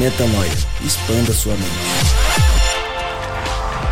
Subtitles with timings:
[0.00, 0.50] Metanoia.
[0.82, 1.70] Expanda sua mente.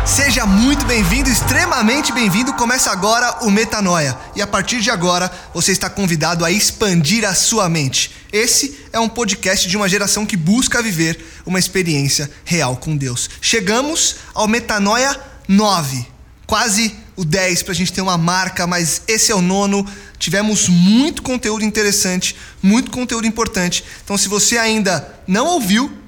[0.03, 2.51] Seja muito bem-vindo, extremamente bem-vindo.
[2.53, 4.17] Começa agora o Metanoia.
[4.35, 8.09] E a partir de agora, você está convidado a expandir a sua mente.
[8.33, 13.29] Esse é um podcast de uma geração que busca viver uma experiência real com Deus.
[13.39, 15.15] Chegamos ao Metanoia
[15.47, 16.07] 9,
[16.47, 19.85] quase o 10 para a gente ter uma marca, mas esse é o nono.
[20.17, 23.83] Tivemos muito conteúdo interessante, muito conteúdo importante.
[24.03, 25.98] Então, se você ainda não ouviu,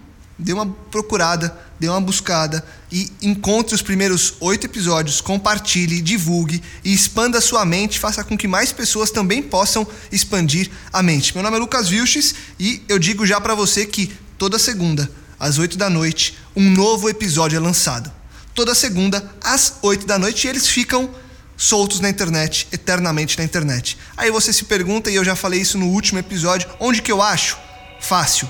[0.42, 6.94] dê uma procurada, dê uma buscada e encontre os primeiros oito episódios, compartilhe, divulgue e
[6.94, 11.33] expanda sua mente, faça com que mais pessoas também possam expandir a mente.
[11.33, 15.58] Meu nome é Lucas Vilches e eu digo já para você que toda segunda, às
[15.58, 18.11] oito da noite, um novo episódio é lançado.
[18.53, 21.09] Toda segunda, às oito da noite, eles ficam
[21.55, 23.98] soltos na internet, eternamente na internet.
[24.17, 27.22] Aí você se pergunta, e eu já falei isso no último episódio, onde que eu
[27.22, 27.58] acho?
[28.02, 28.50] Fácil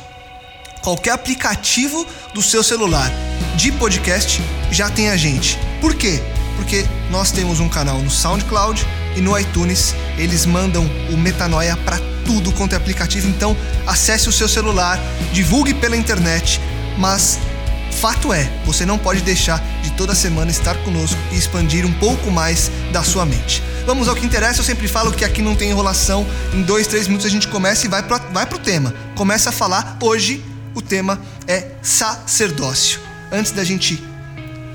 [0.82, 3.12] qualquer aplicativo do seu celular
[3.56, 5.58] de podcast já tem a gente.
[5.80, 6.22] Por quê?
[6.56, 9.94] Porque nós temos um canal no SoundCloud e no iTunes.
[10.18, 13.28] Eles mandam o Metanoia para tudo quanto é aplicativo.
[13.28, 13.56] Então,
[13.86, 15.00] acesse o seu celular,
[15.34, 16.62] divulgue pela internet,
[16.98, 17.40] mas
[18.00, 22.32] fato é, você não pode deixar de toda semana estar conosco e expandir um pouco
[22.32, 23.62] mais da sua mente.
[23.86, 26.26] Vamos ao que interessa, eu sempre falo que aqui não tem enrolação.
[26.54, 28.94] Em dois, três minutos a gente começa e vai, pro, vai pro tema.
[29.16, 33.00] Começa a falar hoje o tema é sacerdócio.
[33.32, 34.04] Antes da gente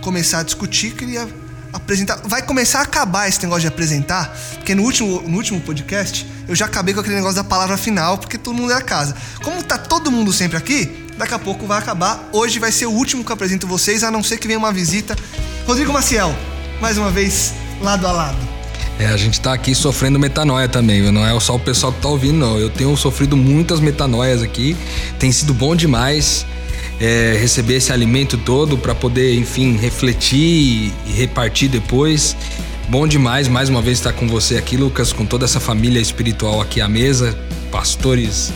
[0.00, 1.28] começar a discutir, queria
[1.72, 2.20] apresentar.
[2.24, 6.54] Vai começar a acabar esse negócio de apresentar, porque no último, no último podcast eu
[6.54, 9.14] já acabei com aquele negócio da palavra final, porque todo mundo é casa.
[9.42, 12.28] Como tá todo mundo sempre aqui, daqui a pouco vai acabar.
[12.32, 14.72] Hoje vai ser o último que eu apresento vocês, a não ser que venha uma
[14.72, 15.16] visita.
[15.66, 16.34] Rodrigo Maciel,
[16.80, 18.55] mais uma vez, lado a lado.
[18.98, 21.12] É, a gente tá aqui sofrendo metanoia também, viu?
[21.12, 22.58] Não é só o pessoal que tá ouvindo, não.
[22.58, 24.76] Eu tenho sofrido muitas metanoias aqui.
[25.18, 26.46] Tem sido bom demais
[27.00, 32.36] é, receber esse alimento todo para poder, enfim, refletir e repartir depois.
[32.88, 36.60] Bom demais mais uma vez estar com você aqui, Lucas, com toda essa família espiritual
[36.60, 37.36] aqui à mesa,
[37.70, 38.52] pastores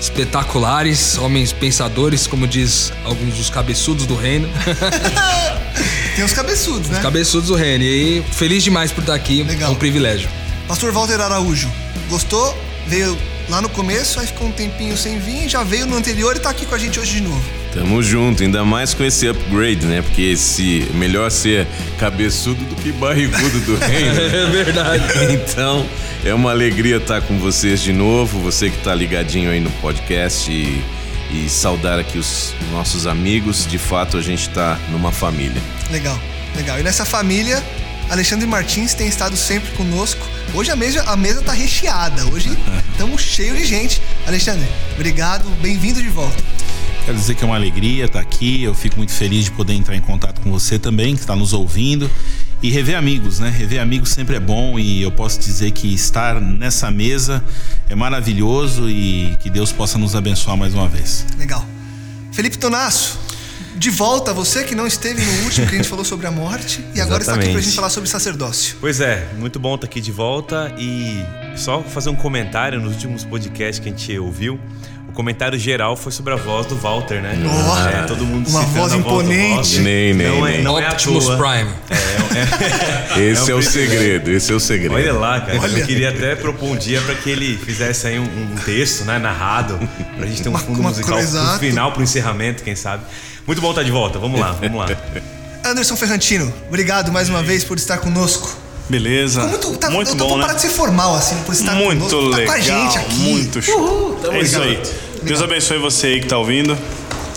[0.00, 4.48] espetaculares, homens pensadores, como diz alguns dos cabeçudos do reino.
[6.14, 6.98] Tem os cabeçudos, né?
[6.98, 7.84] Os cabeçudos do reino.
[7.84, 9.42] E feliz demais por estar aqui.
[9.42, 9.70] Legal.
[9.70, 10.28] É um privilégio.
[10.68, 11.70] Pastor Walter Araújo,
[12.08, 12.56] gostou?
[12.86, 13.16] Veio
[13.48, 16.50] lá no começo, aí ficou um tempinho sem vir, já veio no anterior e tá
[16.50, 17.42] aqui com a gente hoje de novo.
[17.74, 20.00] Tamo junto, ainda mais com esse upgrade, né?
[20.00, 21.66] Porque esse melhor ser
[21.98, 24.20] cabeçudo do que barrigudo do reino.
[24.20, 25.04] é verdade.
[25.32, 25.86] Então,
[26.24, 30.50] é uma alegria estar com vocês de novo, você que tá ligadinho aí no podcast
[30.50, 30.82] e,
[31.30, 33.66] e saudar aqui os nossos amigos.
[33.66, 35.60] De fato, a gente tá numa família.
[35.90, 36.18] Legal,
[36.56, 36.78] legal.
[36.78, 37.62] E nessa família,
[38.10, 40.26] Alexandre Martins tem estado sempre conosco.
[40.52, 42.24] Hoje a mesa, a mesa tá recheada.
[42.26, 42.56] Hoje
[42.92, 44.00] estamos cheios de gente.
[44.26, 46.42] Alexandre, obrigado, bem-vindo de volta.
[47.04, 48.62] Quero dizer que é uma alegria estar aqui.
[48.62, 51.52] Eu fico muito feliz de poder entrar em contato com você também, que está nos
[51.52, 52.10] ouvindo.
[52.64, 53.50] E rever amigos, né?
[53.50, 57.44] Rever amigos sempre é bom e eu posso dizer que estar nessa mesa
[57.90, 61.26] é maravilhoso e que Deus possa nos abençoar mais uma vez.
[61.36, 61.62] Legal.
[62.32, 63.18] Felipe Tonasso,
[63.76, 66.82] de volta, você que não esteve no último que a gente falou sobre a morte
[66.94, 68.78] e agora está aqui para a gente falar sobre sacerdócio.
[68.80, 71.22] Pois é, muito bom estar aqui de volta e
[71.56, 74.58] só fazer um comentário nos últimos podcasts que a gente ouviu
[75.14, 77.38] comentário geral foi sobre a voz do Walter, né?
[77.44, 79.78] Oh, é, todo mundo uma voz imponente.
[79.80, 81.70] nem, nem, não é, não é Optimus Prime.
[81.88, 84.94] É, é, esse é, um é, o segredo, esse é o segredo.
[84.94, 85.60] Olha lá, cara.
[85.60, 85.78] Olha.
[85.78, 89.18] Eu queria até propor um dia para que ele fizesse aí um, um, texto, né,
[89.18, 89.78] narrado,
[90.16, 93.04] pra gente ter um fundo uma, musical pro final, pro encerramento, quem sabe.
[93.46, 94.18] Muito bom estar de volta.
[94.18, 94.86] Vamos lá, vamos lá.
[95.64, 98.64] Anderson Ferrantino, obrigado mais uma vez por estar conosco.
[98.88, 99.46] Beleza.
[99.46, 100.52] Muito, tá, muito eu tô, bom, né?
[100.52, 103.14] de ser formal, assim, por estar muito conosco, legal, tá com a gente aqui.
[103.14, 103.80] Muito show.
[103.80, 104.82] Uhul, é isso aí.
[105.24, 106.78] Deus abençoe você aí que tá ouvindo.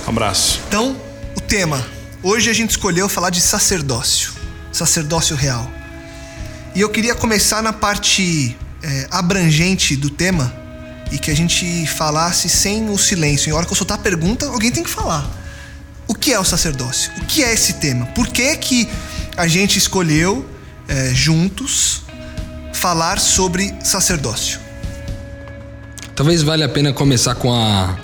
[0.05, 0.61] Um abraço.
[0.67, 0.95] Então,
[1.35, 1.85] o tema
[2.23, 4.33] Hoje a gente escolheu falar de sacerdócio,
[4.71, 5.71] sacerdócio real.
[6.73, 10.51] E eu queria começar na parte é, abrangente do tema
[11.11, 13.49] e que a gente falasse sem o silêncio.
[13.49, 15.29] Em hora que eu soltar a pergunta, alguém tem que falar.
[16.07, 17.11] O que é o sacerdócio?
[17.17, 18.07] O que é esse tema?
[18.07, 18.89] Por que, que
[19.37, 20.43] a gente escolheu
[20.87, 22.01] é, juntos
[22.73, 24.66] falar sobre sacerdócio?
[26.17, 27.95] Talvez valha a pena começar com a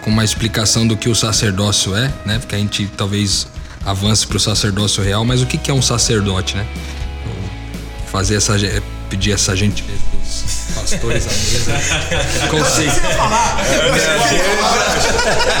[0.00, 2.38] com uma explicação do que o sacerdócio é, né?
[2.38, 3.46] Porque a gente talvez
[3.84, 6.66] avance para o sacerdócio real, mas o que, que é um sacerdote, né?
[8.06, 8.54] Fazer essa
[9.10, 10.00] pedir essa gentileza
[10.82, 11.72] pastores à mesa.
[12.50, 12.92] Conceito.
[12.92, 13.56] Você ia falar.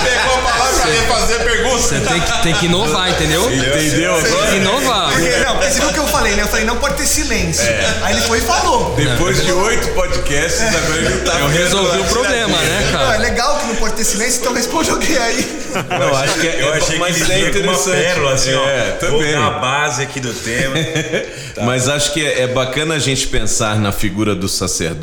[0.04, 1.78] Pegou a palavra pra ia fazer pergunta.
[1.78, 3.52] Você tem que, tem que inovar, entendeu?
[3.52, 4.22] Entendeu?
[4.22, 5.12] Tem que inovar.
[5.12, 6.42] Porque, não, você viu o que eu falei, né?
[6.42, 7.64] Eu falei, não pode ter silêncio.
[7.64, 7.94] É.
[8.02, 8.94] Aí ele foi e falou.
[8.96, 13.04] Depois de oito podcasts, agora ele tá Eu resolvi o problema, né, cara?
[13.04, 15.62] Não, é legal que não pode ter silêncio, então responde alguém aí.
[15.88, 18.98] Não, acho que é, eu achei que ele é vinha uma pérola, assim, é, ó.
[18.98, 19.34] Também.
[19.34, 20.74] Vou a base aqui do tema.
[21.52, 21.64] Tá.
[21.64, 25.02] Mas acho que é, é bacana a gente pensar na figura do sacerdote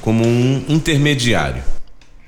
[0.00, 1.62] como um intermediário,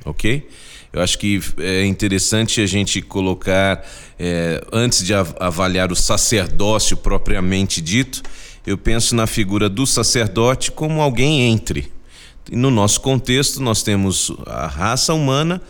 [0.05, 0.49] ok?
[0.93, 3.85] Eu acho que é interessante a gente colocar,
[4.19, 8.23] é, antes de avaliar o sacerdócio propriamente dito,
[8.67, 11.93] eu penso na figura do sacerdote como alguém entre.
[12.51, 15.61] No nosso contexto, nós temos a raça humana,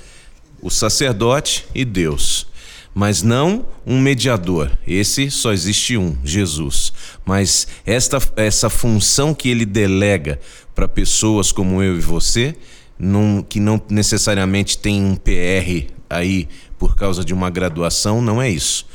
[0.60, 2.46] o sacerdote e Deus
[2.94, 4.70] mas não um mediador.
[4.87, 6.93] Esse só existe um, Jesus.
[7.26, 10.38] Mas esta, essa função que ele delega
[10.75, 12.55] para pessoas como eu e você,
[12.99, 16.49] num, que não necessariamente tem um PR aí
[16.79, 18.87] por causa de uma graduação, não é isso.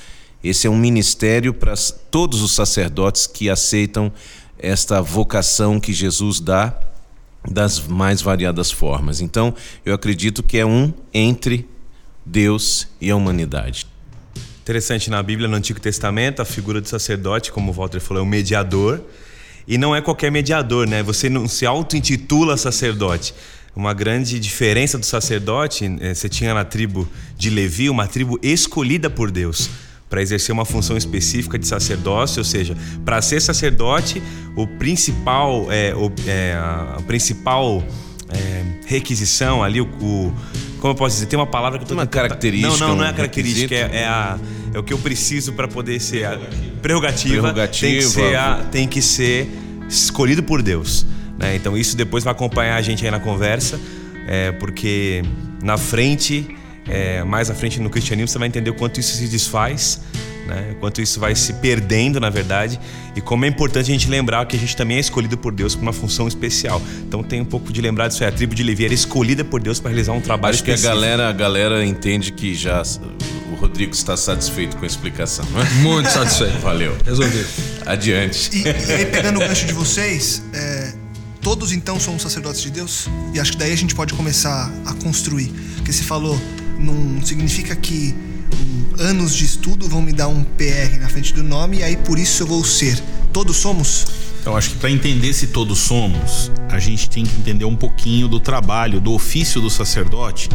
[0.42, 1.76] Esse é um ministério para
[2.10, 4.12] todos os sacerdotes que aceitam
[4.58, 6.78] esta vocação que Jesus dá
[7.50, 9.20] das mais variadas formas.
[9.20, 9.54] Então,
[9.86, 11.68] eu acredito que é um entre
[12.26, 13.88] Deus e a humanidade.
[14.70, 18.24] Interessante, na Bíblia, no Antigo Testamento, a figura do sacerdote, como o Walter falou, é
[18.24, 19.02] um mediador.
[19.68, 21.02] E não é qualquer mediador, né?
[21.02, 23.34] Você não se auto-intitula sacerdote.
[23.76, 29.10] Uma grande diferença do sacerdote, eh, você tinha na tribo de Levi, uma tribo escolhida
[29.10, 29.72] por Deus
[30.08, 34.22] para exercer uma função específica de sacerdócio, ou seja, para ser sacerdote,
[34.56, 37.84] o principal, é, o, é, a principal
[38.30, 40.34] é, requisição ali, o, o,
[40.80, 42.78] como eu posso dizer, tem uma palavra que eu tô uma característica.
[42.78, 44.38] Não, não, não é a característica, é, é, a,
[44.74, 46.40] é o que eu preciso para poder ser a
[46.82, 47.42] prerrogativa.
[47.42, 47.92] Prerrogativa.
[47.92, 49.50] Tem que ser, a, tem que ser
[49.88, 51.06] escolhido por Deus.
[51.38, 51.56] Né?
[51.56, 53.80] Então isso depois vai acompanhar a gente aí na conversa,
[54.28, 55.24] é, porque
[55.64, 56.48] na frente,
[56.88, 60.02] é, mais à frente no cristianismo, você vai entender o quanto isso se desfaz
[60.50, 60.76] né?
[60.80, 62.80] Quanto isso vai se perdendo, na verdade,
[63.16, 65.76] e como é importante a gente lembrar que a gente também é escolhido por Deus
[65.76, 66.82] para uma função especial.
[67.08, 68.30] Então tem um pouco de lembrar disso aí.
[68.30, 70.92] A tribo de Levi era escolhida por Deus para realizar um trabalho Acho específico.
[70.92, 72.84] que a galera, a galera entende que já
[73.60, 75.70] Rodrigo está satisfeito com a explicação, não é?
[75.82, 76.60] Muito satisfeito.
[76.60, 76.98] Valeu.
[77.06, 77.48] Resolvido.
[77.86, 78.50] Adiante.
[78.56, 80.94] E, e aí, pegando o gancho de vocês, é,
[81.42, 83.08] todos então somos sacerdotes de Deus?
[83.34, 85.52] E acho que daí a gente pode começar a construir.
[85.76, 86.40] Porque você falou,
[86.78, 88.16] não significa que
[88.98, 92.18] anos de estudo vão me dar um PR na frente do nome e aí por
[92.18, 93.02] isso eu vou ser.
[93.32, 94.06] Todos somos?
[94.50, 98.28] Eu acho que para entender se todos somos, a gente tem que entender um pouquinho
[98.28, 100.50] do trabalho, do ofício do sacerdote,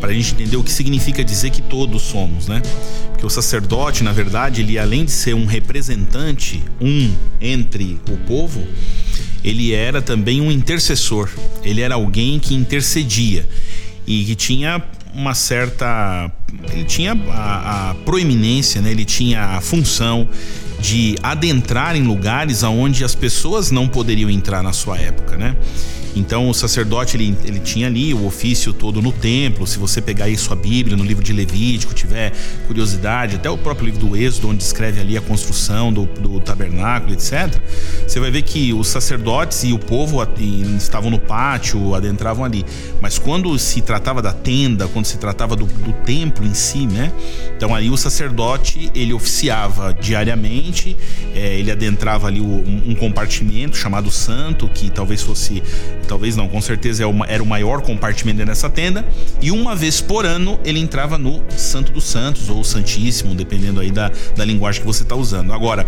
[0.00, 2.62] para a gente entender o que significa dizer que todos somos, né?
[3.08, 8.64] Porque o sacerdote, na verdade, ele além de ser um representante, um entre o povo,
[9.42, 11.28] ele era também um intercessor.
[11.64, 13.48] Ele era alguém que intercedia
[14.06, 14.80] e que tinha
[15.12, 16.30] uma certa.
[16.72, 18.92] Ele tinha a, a proeminência, né?
[18.92, 20.28] ele tinha a função
[20.84, 25.56] de adentrar em lugares aonde as pessoas não poderiam entrar na sua época, né?
[26.14, 29.66] Então o sacerdote ele, ele tinha ali o ofício todo no templo.
[29.66, 32.32] Se você pegar aí sua Bíblia no livro de Levítico, tiver
[32.66, 37.12] curiosidade, até o próprio livro do Êxodo, onde descreve ali a construção do, do tabernáculo,
[37.12, 37.60] etc.,
[38.06, 40.18] você vai ver que os sacerdotes e o povo
[40.76, 42.64] estavam no pátio, adentravam ali.
[43.00, 47.12] Mas quando se tratava da tenda, quando se tratava do, do templo em si, né?
[47.56, 50.96] Então aí o sacerdote ele oficiava diariamente,
[51.34, 55.62] é, ele adentrava ali um, um compartimento chamado santo, que talvez fosse
[56.06, 59.04] talvez não, com certeza é era o maior compartimento nessa tenda,
[59.40, 63.90] e uma vez por ano ele entrava no Santo dos Santos, ou Santíssimo, dependendo aí
[63.90, 65.52] da, da linguagem que você está usando.
[65.52, 65.86] Agora,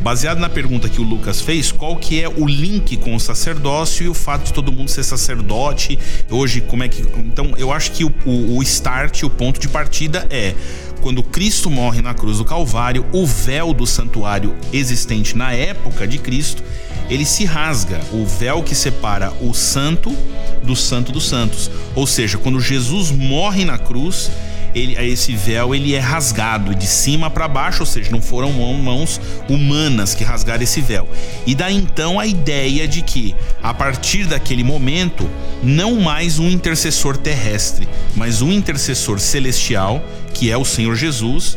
[0.00, 4.04] baseado na pergunta que o Lucas fez, qual que é o link com o sacerdócio
[4.04, 5.98] e o fato de todo mundo ser sacerdote,
[6.30, 7.02] hoje como é que...
[7.18, 10.54] Então, eu acho que o, o, o start, o ponto de partida é
[11.00, 16.18] quando Cristo morre na cruz do Calvário, o véu do santuário existente na época de
[16.18, 16.62] Cristo
[17.10, 20.16] ele se rasga, o véu que separa o santo
[20.62, 21.68] do santo dos santos.
[21.96, 24.30] Ou seja, quando Jesus morre na cruz,
[24.74, 29.20] ele, esse véu ele é rasgado de cima para baixo, ou seja, não foram mãos
[29.48, 31.08] humanas que rasgaram esse véu.
[31.46, 35.28] E daí então a ideia de que a partir daquele momento
[35.62, 40.02] não mais um intercessor terrestre, mas um intercessor celestial,
[40.34, 41.56] que é o Senhor Jesus,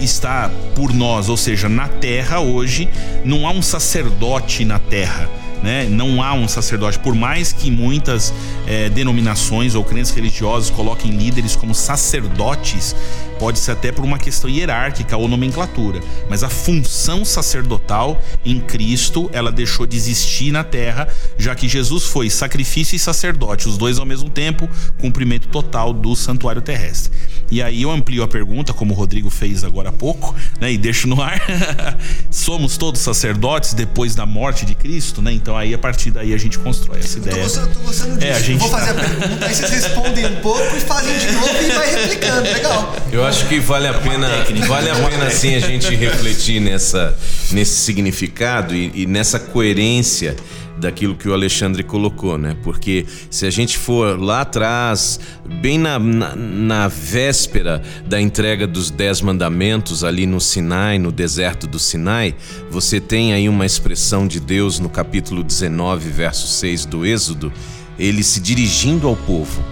[0.00, 2.88] está por nós, ou seja, na terra hoje
[3.24, 5.28] não há um sacerdote na terra
[5.62, 5.86] né?
[5.88, 8.32] Não há um sacerdote, por mais que muitas
[8.66, 12.94] é, denominações ou crenças religiosas coloquem líderes como sacerdotes,
[13.42, 15.98] pode ser até por uma questão hierárquica ou nomenclatura,
[16.30, 22.04] mas a função sacerdotal em Cristo ela deixou de existir na Terra, já que Jesus
[22.04, 27.12] foi sacrifício e sacerdote, os dois ao mesmo tempo, cumprimento total do santuário terrestre.
[27.50, 30.72] E aí eu amplio a pergunta, como o Rodrigo fez agora há pouco, né?
[30.72, 31.38] E deixo no ar.
[32.30, 35.32] Somos todos sacerdotes depois da morte de Cristo, né?
[35.32, 37.36] Então aí a partir daí a gente constrói essa ideia.
[37.36, 38.26] Tô gostando, tô gostando disso.
[38.26, 38.58] É, a gente...
[38.58, 41.94] Vou fazer a pergunta, aí vocês respondem um pouco e fazem de novo e vai
[41.94, 42.42] replicando.
[42.42, 42.96] Legal.
[43.12, 44.28] Eu acho que vale a pena,
[44.66, 47.16] vale a pena sim a gente refletir nessa,
[47.50, 50.36] nesse significado e, e nessa coerência
[50.78, 52.56] daquilo que o Alexandre colocou, né?
[52.62, 55.20] Porque se a gente for lá atrás,
[55.60, 61.66] bem na, na, na, véspera da entrega dos Dez Mandamentos, ali no Sinai, no deserto
[61.66, 62.34] do Sinai,
[62.70, 67.52] você tem aí uma expressão de Deus no capítulo 19, verso 6 do Êxodo,
[67.98, 69.62] ele se dirigindo ao povo: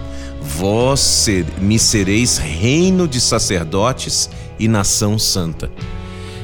[0.61, 5.71] Vós ser, me sereis reino de sacerdotes e nação santa.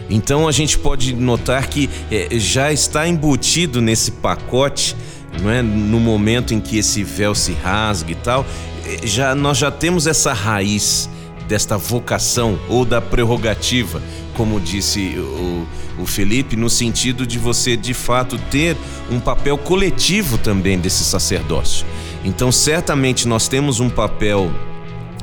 [0.09, 4.95] Então a gente pode notar que é, já está embutido nesse pacote,
[5.39, 5.61] não é?
[5.61, 8.43] no momento em que esse véu se rasga e tal,
[8.87, 11.07] é, já, nós já temos essa raiz
[11.47, 14.01] desta vocação ou da prerrogativa,
[14.33, 15.67] como disse o,
[15.99, 18.75] o Felipe, no sentido de você de fato ter
[19.11, 21.85] um papel coletivo também desse sacerdócio.
[22.27, 24.51] Então, certamente nós temos um papel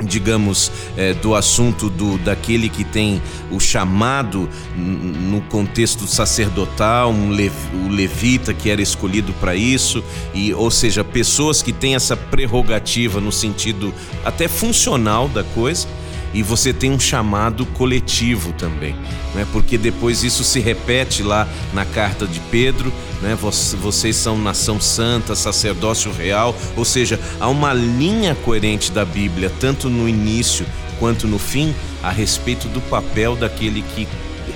[0.02, 7.54] digamos, é, do assunto do daquele que tem o chamado no contexto sacerdotal, um lev,
[7.84, 10.02] o levita que era escolhido para isso,
[10.34, 13.94] e ou seja, pessoas que têm essa prerrogativa no sentido
[14.25, 15.87] até funcional da coisa
[16.34, 18.94] e você tem um chamado coletivo também,
[19.34, 19.46] né?
[19.52, 23.38] porque depois isso se repete lá na carta de Pedro, né?
[23.80, 29.88] vocês são nação santa, sacerdócio real, ou seja, há uma linha coerente da Bíblia, tanto
[29.88, 30.66] no início
[30.98, 31.72] quanto no fim,
[32.02, 34.06] a respeito do papel daquele que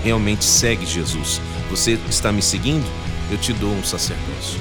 [0.02, 1.40] realmente segue Jesus.
[1.70, 2.84] Você está me seguindo?
[3.30, 4.58] Eu te dou um sacerdócio.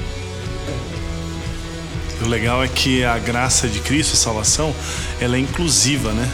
[2.21, 4.75] O legal é que a graça de Cristo, a salvação,
[5.19, 6.29] ela é inclusiva, né?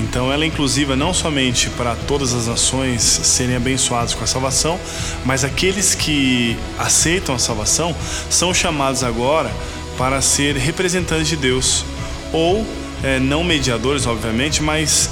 [0.00, 4.78] Então ela é inclusiva não somente para todas as nações serem abençoadas com a salvação,
[5.24, 7.94] mas aqueles que aceitam a salvação
[8.28, 9.50] são chamados agora
[9.96, 11.84] para ser representantes de Deus
[12.32, 12.66] ou
[13.02, 15.10] é, não mediadores, obviamente, mas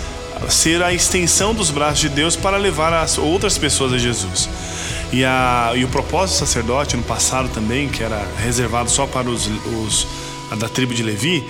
[0.48, 4.48] ser a extensão dos braços de Deus para levar as outras pessoas a Jesus.
[5.12, 9.28] E, a, e o propósito do sacerdote no passado também, que era reservado só para
[9.28, 9.50] os,
[9.84, 10.06] os
[10.56, 11.44] da tribo de Levi,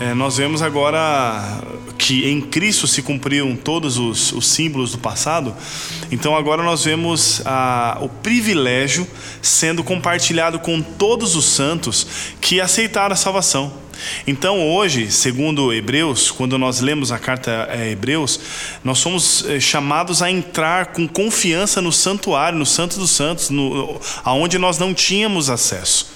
[0.00, 1.62] é, nós vemos agora
[1.98, 5.54] que em Cristo se cumpriram todos os, os símbolos do passado.
[6.10, 7.42] Então agora nós vemos
[8.00, 9.06] o privilégio
[9.40, 12.06] sendo compartilhado com todos os santos
[12.40, 13.86] que aceitaram a salvação.
[14.26, 18.38] Então hoje, segundo Hebreus, quando nós lemos a carta a Hebreus,
[18.84, 23.98] nós somos é, chamados a entrar com confiança no santuário, no Santo dos Santos, no,
[24.24, 26.15] aonde nós não tínhamos acesso.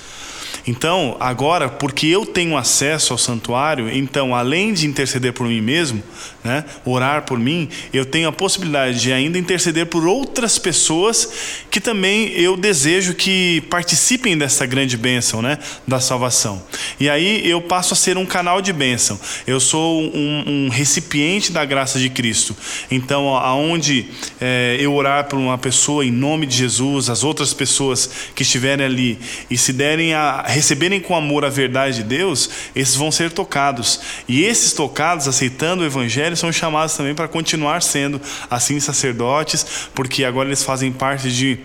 [0.66, 6.02] Então, agora, porque eu tenho acesso ao santuário, então, além de interceder por mim mesmo,
[6.44, 11.32] né, orar por mim, eu tenho a possibilidade de ainda interceder por outras pessoas
[11.70, 16.62] que também eu desejo que participem dessa grande bênção, né, da salvação.
[16.98, 19.18] E aí eu passo a ser um canal de bênção.
[19.46, 22.56] Eu sou um, um recipiente da graça de Cristo.
[22.90, 24.06] Então, aonde
[24.40, 28.84] é, eu orar por uma pessoa em nome de Jesus, as outras pessoas que estiverem
[28.84, 29.18] ali
[29.50, 34.00] e se derem a receberem com amor a verdade de Deus, esses vão ser tocados.
[34.28, 40.24] E esses tocados, aceitando o Evangelho, são chamados também para continuar sendo assim sacerdotes, porque
[40.24, 41.58] agora eles fazem parte de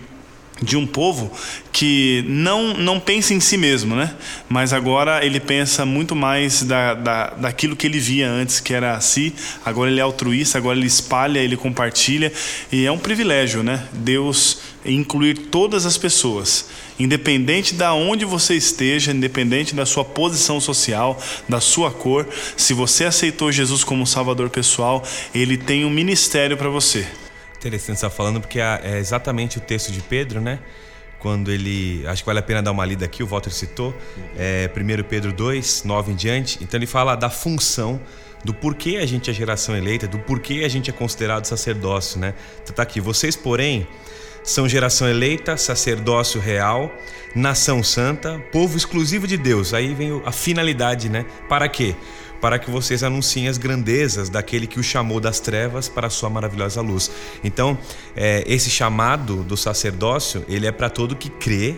[0.60, 1.30] de um povo
[1.70, 4.14] que não, não pensa em si mesmo, né?
[4.48, 8.94] mas agora ele pensa muito mais da, da, daquilo que ele via antes, que era
[8.94, 12.32] a si, agora ele é altruísta, agora ele espalha, ele compartilha,
[12.72, 13.84] e é um privilégio, né?
[13.92, 21.20] Deus incluir todas as pessoas, independente da onde você esteja, independente da sua posição social,
[21.48, 22.26] da sua cor,
[22.56, 25.02] se você aceitou Jesus como Salvador pessoal,
[25.34, 27.06] ele tem um ministério para você.
[27.58, 30.58] Interessante estar falando porque é exatamente o texto de Pedro, né?
[31.18, 32.06] Quando ele.
[32.06, 33.96] Acho que vale a pena dar uma lida aqui, o Walter citou.
[34.36, 36.58] É, 1 Pedro 2, 9 em diante.
[36.62, 38.00] Então ele fala da função
[38.44, 42.34] do porquê a gente é geração eleita, do porquê a gente é considerado sacerdócio, né?
[42.62, 43.86] Então tá aqui, vocês, porém,
[44.46, 46.94] são geração eleita, sacerdócio real,
[47.34, 49.74] nação santa, povo exclusivo de Deus.
[49.74, 51.26] Aí vem a finalidade, né?
[51.48, 51.96] Para quê?
[52.40, 56.30] Para que vocês anunciem as grandezas daquele que o chamou das trevas para a sua
[56.30, 57.10] maravilhosa luz.
[57.42, 57.76] Então,
[58.14, 61.74] é, esse chamado do sacerdócio, ele é para todo que crê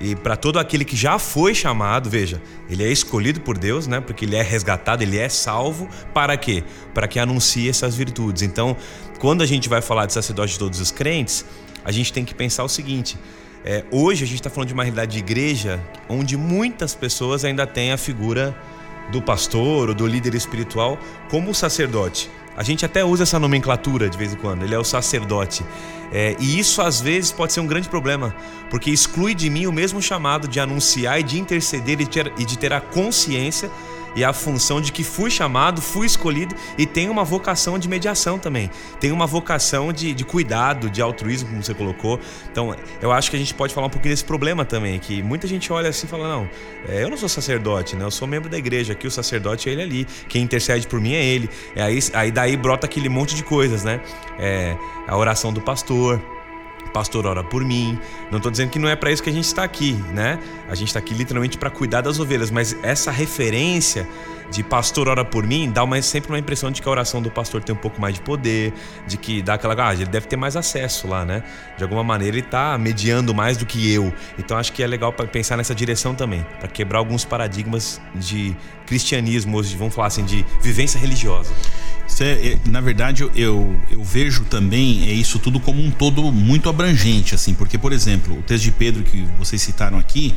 [0.00, 4.00] e para todo aquele que já foi chamado, veja, ele é escolhido por Deus, né?
[4.00, 5.88] Porque ele é resgatado, ele é salvo.
[6.12, 6.64] Para quê?
[6.92, 8.42] Para que anuncie essas virtudes.
[8.42, 8.76] Então,
[9.20, 11.44] quando a gente vai falar de sacerdote de todos os crentes,
[11.84, 13.18] a gente tem que pensar o seguinte:
[13.64, 17.66] é, hoje a gente está falando de uma realidade de igreja onde muitas pessoas ainda
[17.66, 18.56] têm a figura
[19.10, 20.98] do pastor ou do líder espiritual
[21.30, 22.30] como sacerdote.
[22.56, 25.64] A gente até usa essa nomenclatura de vez em quando, ele é o sacerdote.
[26.12, 28.34] É, e isso às vezes pode ser um grande problema,
[28.68, 32.44] porque exclui de mim o mesmo chamado de anunciar e de interceder e ter, e
[32.44, 33.70] de ter a consciência
[34.14, 38.38] e a função de que fui chamado, fui escolhido e tem uma vocação de mediação
[38.38, 38.70] também.
[39.00, 42.18] Tem uma vocação de, de cuidado, de altruísmo, como você colocou.
[42.50, 45.46] Então, eu acho que a gente pode falar um pouquinho desse problema também, que muita
[45.46, 46.48] gente olha assim e fala: não,
[46.88, 48.04] é, eu não sou sacerdote, né?
[48.04, 50.06] Eu sou membro da igreja, aqui o sacerdote é ele ali.
[50.28, 51.48] Quem intercede por mim é ele.
[51.74, 54.00] É aí, aí daí brota aquele monte de coisas, né?
[54.38, 54.76] É,
[55.06, 56.20] a oração do pastor
[56.92, 57.98] pastor ora por mim.
[58.30, 60.38] Não estou dizendo que não é para isso que a gente está aqui, né?
[60.68, 64.06] A gente está aqui literalmente para cuidar das ovelhas, mas essa referência
[64.50, 67.30] de pastor ora por mim dá uma, sempre uma impressão de que a oração do
[67.30, 68.72] pastor tem um pouco mais de poder,
[69.06, 69.74] de que dá aquela.
[69.88, 71.42] Ah, ele deve ter mais acesso lá, né?
[71.76, 74.12] De alguma maneira ele está mediando mais do que eu.
[74.38, 78.54] Então acho que é legal para pensar nessa direção também, para quebrar alguns paradigmas de
[78.92, 81.50] cristianismo, de, vamos falar assim, de vivência religiosa.
[82.20, 87.34] É, na verdade, eu, eu vejo também é isso tudo como um todo muito abrangente,
[87.34, 90.34] assim, porque, por exemplo, o texto de Pedro que vocês citaram aqui,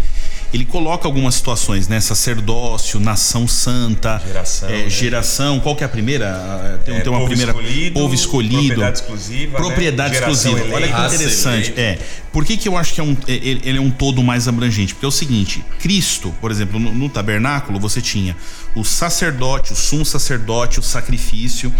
[0.54, 2.00] ele coloca algumas situações, né?
[2.00, 4.70] Sacerdócio, nação santa, geração.
[4.70, 4.90] É, né?
[4.90, 5.60] geração.
[5.60, 6.80] Qual que é a primeira?
[6.86, 7.52] Tem, é, tem uma povo primeira.
[7.52, 8.58] Escolhido, povo escolhido.
[8.58, 9.58] Propriedade exclusiva.
[9.58, 10.20] Propriedade né?
[10.20, 10.60] exclusiva.
[10.60, 10.76] Eleita.
[10.76, 11.74] Olha que interessante.
[11.76, 12.00] É.
[12.32, 14.94] Por que, que eu acho que é um, ele, ele, é um todo mais abrangente?
[14.94, 18.36] Porque é o seguinte: Cristo, por exemplo, no, no tabernáculo você tinha
[18.76, 21.74] o sacerdote, o sumo sacerdote, o sacrifício.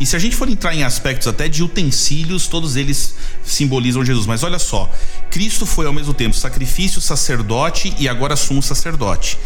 [0.00, 4.26] E se a gente for entrar em aspectos até de utensílios, todos eles simbolizam Jesus.
[4.26, 4.92] Mas olha só,
[5.30, 9.38] Cristo foi ao mesmo tempo sacrifício, sacerdote e agora sumo sacerdote.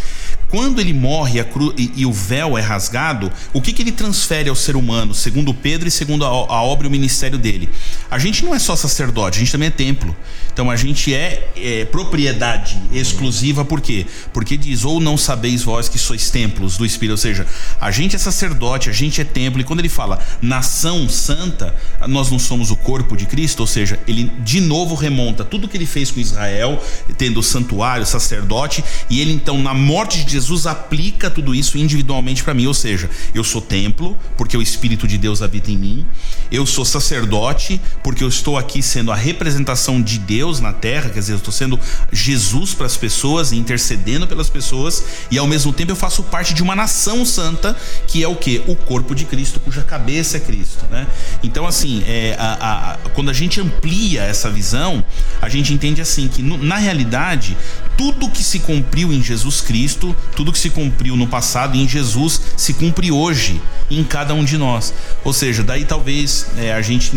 [0.49, 4.49] Quando ele morre cru, e, e, o véu é rasgado, o que, que ele transfere
[4.49, 7.69] ao ser humano, segundo Pedro e segundo a, a, obra e o ministério dele?
[8.11, 10.17] A gente não é só sacerdote, a gente também é templo.
[10.57, 14.07] Então a gente é, é propriedade exclusiva, por quê?
[14.33, 17.47] Porque diz: ou não sabeis vós que sois templos do Espírito, ou seja,
[17.79, 19.61] a gente é sacerdote, a gente é templo.
[19.61, 21.77] E quando ele fala nação santa,
[22.09, 25.77] nós não somos o corpo de Cristo, ou seja, ele de novo remonta tudo que
[25.77, 26.83] ele fez com Israel,
[27.19, 32.42] tendo o santuário, sacerdote, e ele então, na morte de Jesus aplica tudo isso individualmente
[32.42, 36.07] para mim, ou seja, eu sou templo, porque o Espírito de Deus habita em mim,
[36.51, 41.21] eu sou sacerdote, porque eu estou aqui sendo a representação de Deus na terra, quer
[41.21, 41.79] dizer, eu estou sendo
[42.13, 46.63] Jesus para as pessoas, intercedendo pelas pessoas, e ao mesmo tempo eu faço parte de
[46.63, 48.63] uma nação santa, que é o que?
[48.67, 50.85] O corpo de Cristo, cuja cabeça é Cristo.
[50.91, 51.07] Né?
[51.43, 55.05] Então, assim, é, a, a, quando a gente amplia essa visão,
[55.41, 57.57] a gente entende assim que, na realidade,
[57.97, 62.41] tudo que se cumpriu em Jesus Cristo, tudo que se cumpriu no passado em Jesus,
[62.57, 64.93] se cumpre hoje em cada um de nós.
[65.25, 67.11] Ou seja, daí talvez é, a gente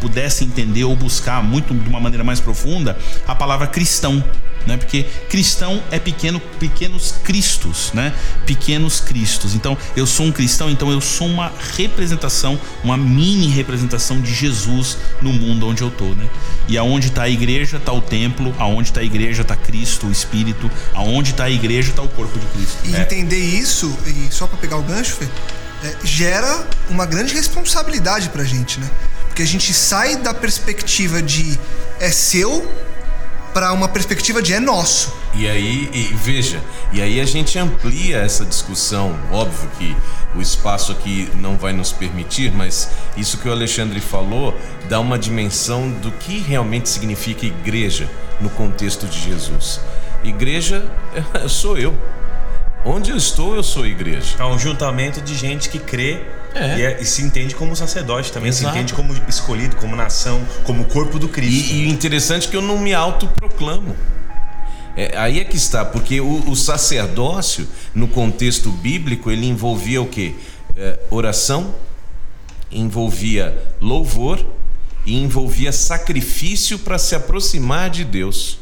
[0.00, 2.63] pudesse entender ou buscar muito de uma maneira mais profunda
[3.26, 4.22] a palavra cristão
[4.66, 4.76] né?
[4.76, 8.12] Porque cristão é pequeno, pequenos cristos, né?
[8.46, 9.54] Pequenos cristos.
[9.54, 14.96] Então, eu sou um cristão, então eu sou uma representação, uma mini representação de Jesus
[15.20, 16.28] no mundo onde eu tô, né?
[16.66, 20.10] E aonde está a igreja, está o templo, aonde está a igreja, está Cristo, o
[20.10, 22.78] Espírito, aonde está a igreja, está o corpo de Cristo.
[22.84, 23.02] E é.
[23.02, 25.26] entender isso, e só para pegar o gancho, Fê,
[25.84, 28.90] é, gera uma grande responsabilidade pra gente, né?
[29.26, 31.58] Porque a gente sai da perspectiva de
[32.00, 32.68] é seu
[33.54, 35.14] para uma perspectiva de é nosso.
[35.32, 36.60] E aí, e, veja,
[36.92, 39.16] e aí a gente amplia essa discussão.
[39.30, 39.96] Óbvio que
[40.34, 45.16] o espaço aqui não vai nos permitir, mas isso que o Alexandre falou dá uma
[45.16, 49.80] dimensão do que realmente significa igreja no contexto de Jesus.
[50.24, 50.84] Igreja
[51.48, 51.96] sou eu.
[52.84, 54.34] Onde eu estou, eu sou igreja.
[54.38, 56.22] É um juntamento de gente que crê
[56.54, 56.78] é.
[56.78, 58.64] E, é, e, se entende como sacerdote também, Exato.
[58.64, 61.74] se entende como escolhido, como nação, como corpo do Cristo.
[61.74, 63.94] E, o interessante é que eu não me autoproclamo.
[64.96, 70.06] É, aí é que está, porque o, o, sacerdócio, no contexto bíblico, ele envolvia o
[70.06, 70.34] quê?
[70.76, 71.74] É, oração,
[72.70, 74.44] envolvia louvor
[75.04, 78.58] e envolvia sacrifício para se aproximar de Deus.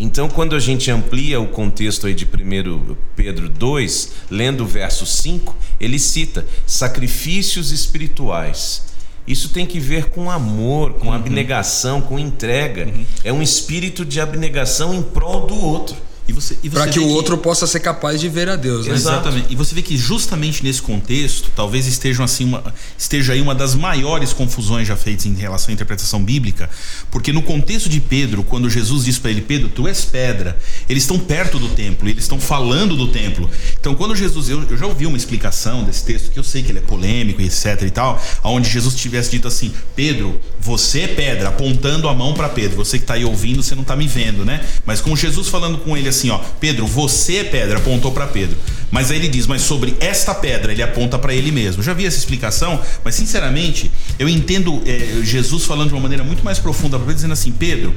[0.00, 5.04] Então, quando a gente amplia o contexto aí de 1 Pedro 2, lendo o verso
[5.04, 8.86] 5, ele cita sacrifícios espirituais.
[9.26, 12.88] Isso tem que ver com amor, com abnegação, com entrega.
[13.24, 15.96] É um espírito de abnegação em prol do outro.
[16.28, 18.86] E você, e você Para que o outro possa ser capaz de ver a Deus,
[18.86, 18.94] né?
[18.94, 19.46] Exatamente.
[19.50, 23.74] E você vê que justamente nesse contexto, talvez estejam assim uma, esteja aí uma das
[23.74, 26.68] maiores confusões já feitas em relação à interpretação bíblica,
[27.10, 31.04] porque no contexto de Pedro, quando Jesus diz para ele, Pedro, tu és pedra, eles
[31.04, 33.50] estão perto do templo, eles estão falando do templo.
[33.80, 36.70] Então, quando Jesus, eu, eu já ouvi uma explicação desse texto que eu sei que
[36.70, 41.08] ele é polêmico e etc e tal, aonde Jesus tivesse dito assim, Pedro, você é
[41.08, 42.76] pedra, apontando a mão para Pedro.
[42.76, 44.62] Você que está aí ouvindo, você não está me vendo, né?
[44.84, 48.56] Mas com Jesus falando com ele assim, ó, Pedro, você é pedra, apontou para Pedro.
[48.90, 51.82] Mas aí ele diz, mas sobre esta pedra, ele aponta para ele mesmo.
[51.82, 56.42] Já vi essa explicação, mas sinceramente, eu entendo é, Jesus falando de uma maneira muito
[56.42, 57.94] mais profunda dizendo assim, Pedro,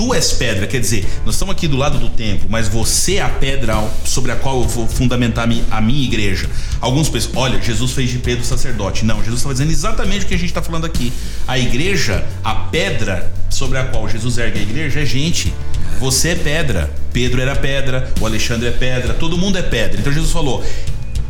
[0.00, 3.22] tu és pedra, quer dizer, nós estamos aqui do lado do templo, mas você é
[3.22, 6.48] a pedra sobre a qual eu vou fundamentar a minha igreja.
[6.80, 9.04] Alguns pensam, olha, Jesus fez de Pedro sacerdote.
[9.04, 11.12] Não, Jesus estava dizendo exatamente o que a gente está falando aqui.
[11.46, 15.52] A igreja, a pedra sobre a qual Jesus ergue a igreja é gente.
[15.98, 16.90] Você é pedra.
[17.12, 20.00] Pedro era pedra, o Alexandre é pedra, todo mundo é pedra.
[20.00, 20.64] Então Jesus falou: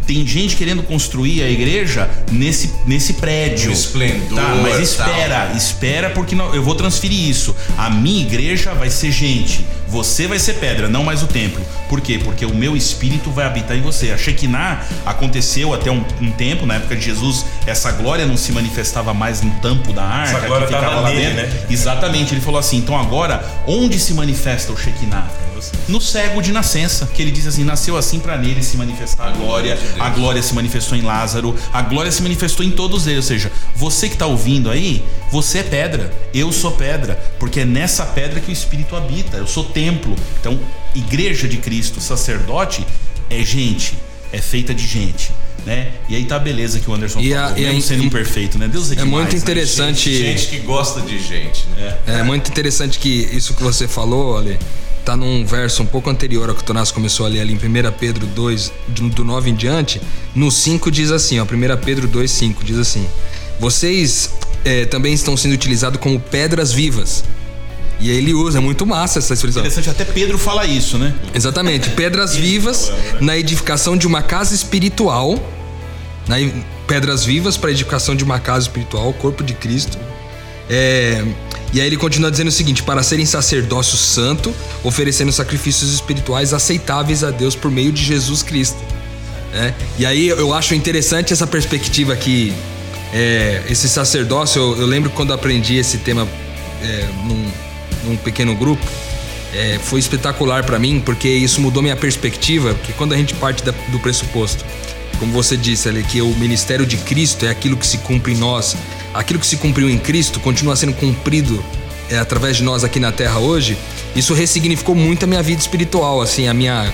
[0.06, 3.70] tem gente querendo construir a igreja nesse, nesse prédio.
[3.70, 5.56] Um esplendor, Tá, mas espera, tal.
[5.56, 7.54] espera porque não- eu vou transferir isso.
[7.78, 9.64] A minha igreja vai ser gente.
[9.88, 11.60] Você vai ser pedra, não mais o templo.
[11.88, 12.20] Por quê?
[12.22, 14.12] Porque o meu espírito vai habitar em você.
[14.12, 18.52] A Shekinah aconteceu até um, um tempo, na época de Jesus, essa glória não se
[18.52, 20.36] manifestava mais no tampo da arca.
[20.38, 21.42] Essa glória que ficava lá nele, dentro.
[21.58, 21.66] né?
[21.68, 25.26] Exatamente, ele falou assim: então agora, onde se manifesta o Shekinah?
[25.88, 29.30] No cego de nascença, que ele diz assim: nasceu assim para nele se manifestar a
[29.32, 33.18] glória, a glória se manifestou em Lázaro, a glória se manifestou em todos eles.
[33.24, 37.64] Ou seja, você que está ouvindo aí, você é pedra, eu sou pedra, porque é
[37.64, 40.14] nessa pedra que o Espírito habita, eu sou templo.
[40.40, 40.58] Então,
[40.94, 42.86] igreja de Cristo, sacerdote,
[43.28, 43.94] é gente,
[44.32, 45.30] é feita de gente.
[45.66, 45.90] Né?
[46.08, 48.02] E aí tá a beleza que o Anderson E a- falou, e a- mesmo sendo
[48.04, 48.66] imperfeito, né?
[48.66, 49.38] Deus é, É demais, muito né?
[49.38, 50.16] interessante.
[50.16, 51.66] Gente que gosta de gente.
[51.76, 51.98] Né?
[52.06, 54.58] É muito interessante que isso que você falou, Ale,
[55.04, 57.56] tá num verso um pouco anterior ao que o Tonás começou a ler ali em
[57.56, 60.00] 1 Pedro 2, do do 9 em diante.
[60.34, 61.46] No 5 diz assim, ó, 1
[61.84, 63.06] Pedro 2, 5 diz assim:
[63.58, 64.30] Vocês
[64.64, 67.24] é, também estão sendo utilizados como pedras vivas.
[68.00, 69.60] E aí ele usa, é muito massa essa expressão.
[69.60, 71.14] Interessante, até Pedro fala isso, né?
[71.34, 75.38] Exatamente, pedras vivas na edificação de uma casa espiritual,
[76.26, 76.36] na,
[76.86, 79.98] pedras vivas para edificação de uma casa espiritual, o corpo de Cristo.
[80.68, 81.22] É,
[81.72, 87.22] e aí ele continua dizendo o seguinte: para serem sacerdócio santo, oferecendo sacrifícios espirituais aceitáveis
[87.24, 88.78] a Deus por meio de Jesus Cristo.
[89.52, 89.74] né?
[89.98, 92.52] E aí eu acho interessante essa perspectiva que
[93.12, 96.26] é, esse sacerdócio, eu, eu lembro quando aprendi esse tema
[96.82, 97.50] é, num,
[98.04, 98.84] num pequeno grupo,
[99.52, 103.64] é, foi espetacular para mim, porque isso mudou minha perspectiva, porque quando a gente parte
[103.64, 104.64] da- do pressuposto,
[105.20, 108.36] como você disse ali, que o ministério de Cristo é aquilo que se cumpre em
[108.36, 108.74] nós,
[109.12, 111.62] aquilo que se cumpriu em Cristo continua sendo cumprido
[112.08, 113.76] é, através de nós aqui na Terra hoje,
[114.16, 116.92] isso ressignificou muito a minha vida espiritual, assim, a minha,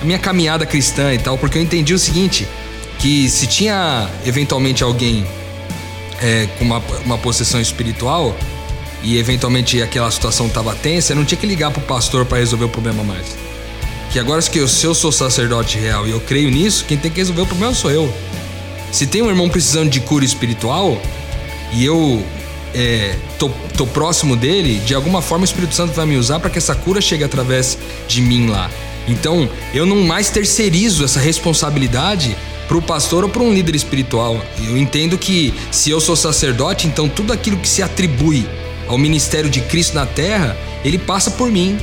[0.00, 2.46] a minha caminhada cristã e tal, porque eu entendi o seguinte,
[2.98, 5.26] que se tinha eventualmente alguém
[6.20, 8.36] é, com uma, uma possessão espiritual
[9.02, 12.68] e eventualmente aquela situação estava tensa, não tinha que ligar pro pastor para resolver o
[12.68, 13.26] problema mais.
[14.12, 17.10] Que agora que eu, se eu sou sacerdote real e eu creio nisso, quem tem
[17.10, 18.12] que resolver o problema sou eu.
[18.92, 21.00] Se tem um irmão precisando de cura espiritual
[21.72, 22.22] e eu
[22.74, 26.50] é, tô, tô próximo dele, de alguma forma o Espírito Santo vai me usar para
[26.50, 28.70] que essa cura chegue através de mim lá.
[29.08, 32.36] Então, eu não mais terceirizo essa responsabilidade
[32.68, 34.40] para o pastor ou para um líder espiritual.
[34.62, 38.46] Eu entendo que se eu sou sacerdote, então tudo aquilo que se atribui
[38.88, 41.78] ao ministério de Cristo na terra, ele passa por mim.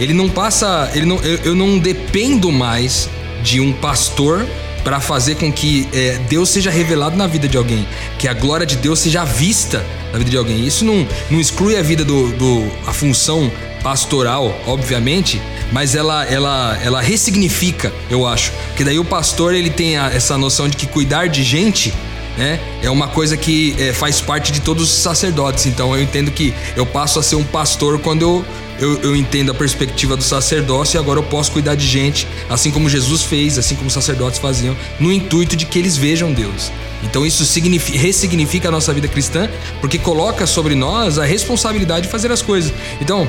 [0.00, 3.08] Ele não passa, ele não, eu, eu não dependo mais
[3.42, 4.44] de um pastor
[4.82, 7.86] para fazer com que é, Deus seja revelado na vida de alguém,
[8.18, 10.66] que a glória de Deus seja vista na vida de alguém.
[10.66, 13.50] Isso não, não exclui a vida do, do a função
[13.82, 15.40] pastoral, obviamente,
[15.72, 18.52] mas ela, ela, ela ressignifica, eu acho.
[18.68, 21.92] Porque daí o pastor ele tem a- essa noção de que cuidar de gente
[22.38, 25.66] né, é uma coisa que é, faz parte de todos os sacerdotes.
[25.66, 28.44] Então eu entendo que eu passo a ser um pastor quando eu,
[28.80, 32.70] eu, eu entendo a perspectiva do sacerdócio e agora eu posso cuidar de gente, assim
[32.70, 36.72] como Jesus fez, assim como os sacerdotes faziam, no intuito de que eles vejam Deus.
[37.02, 39.48] Então isso signifi- ressignifica a nossa vida cristã,
[39.80, 42.72] porque coloca sobre nós a responsabilidade de fazer as coisas.
[43.00, 43.28] Então,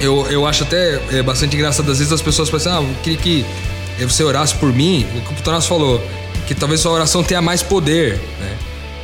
[0.00, 3.18] eu, eu acho até é, bastante engraçado, às vezes as pessoas pensam, ah, eu queria
[3.18, 3.44] que
[3.98, 6.02] eh, você orasse por mim, o que o Tonas falou,
[6.46, 8.56] que talvez sua oração tenha mais poder, né?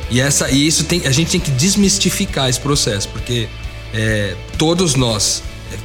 [0.09, 3.47] E, essa, e isso tem, a gente tem que desmistificar esse processo, porque
[3.93, 5.43] é, todos nós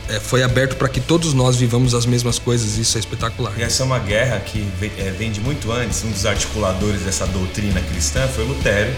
[0.08, 2.76] é, foi aberto para que todos nós vivamos as mesmas coisas.
[2.76, 3.52] Isso é espetacular.
[3.56, 4.66] E essa é uma guerra que
[4.98, 6.04] é, vem de muito antes.
[6.04, 8.92] Um dos articuladores dessa doutrina cristã foi Lutero,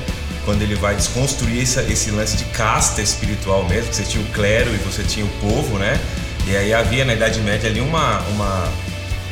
[0.44, 3.92] quando ele vai desconstruir esse, esse lance de casta espiritual mesmo.
[3.92, 6.00] Você tinha o clero e você tinha o povo, né?
[6.46, 8.68] E aí havia na Idade Média ali uma, uma,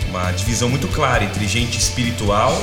[0.09, 2.59] uma divisão muito clara entre gente espiritual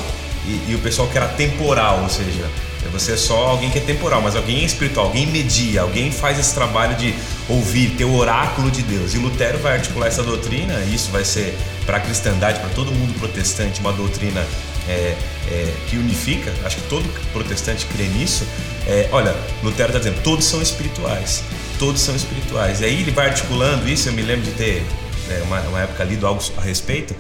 [0.45, 2.49] e, e o pessoal que era temporal, ou seja,
[2.91, 6.39] você é só alguém que é temporal, mas alguém é espiritual, alguém media, alguém faz
[6.39, 7.13] esse trabalho de
[7.49, 9.13] ouvir, ter o oráculo de Deus.
[9.13, 12.91] E Lutero vai articular essa doutrina, e isso vai ser para a cristandade, para todo
[12.91, 14.45] mundo protestante, uma doutrina
[14.88, 15.17] é,
[15.49, 16.53] é, que unifica.
[16.63, 18.45] Acho que todo protestante crê nisso.
[18.88, 21.43] É, olha, Lutero está dizendo, todos são espirituais,
[21.77, 22.81] todos são espirituais.
[22.81, 24.09] E aí ele vai articulando isso.
[24.09, 24.83] Eu me lembro de ter
[25.27, 27.15] né, uma, uma época lido algo a respeito,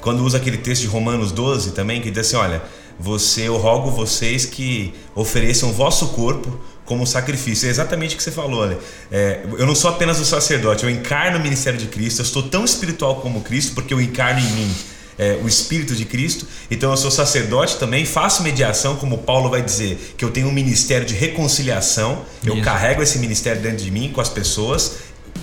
[0.00, 2.62] quando usa aquele texto de Romanos 12 também, que diz assim: olha
[2.98, 7.66] você, eu rogo vocês que ofereçam o vosso corpo como sacrifício.
[7.66, 8.78] É exatamente o que você falou, olha.
[9.10, 12.42] É, eu não sou apenas o sacerdote, eu encarno o ministério de Cristo, eu estou
[12.42, 14.74] tão espiritual como Cristo, porque eu encarno em mim
[15.18, 16.46] é, o Espírito de Cristo.
[16.70, 20.52] Então eu sou sacerdote também, faço mediação, como Paulo vai dizer, que eu tenho um
[20.52, 22.64] ministério de reconciliação, eu Isso.
[22.64, 24.96] carrego esse ministério dentro de mim com as pessoas,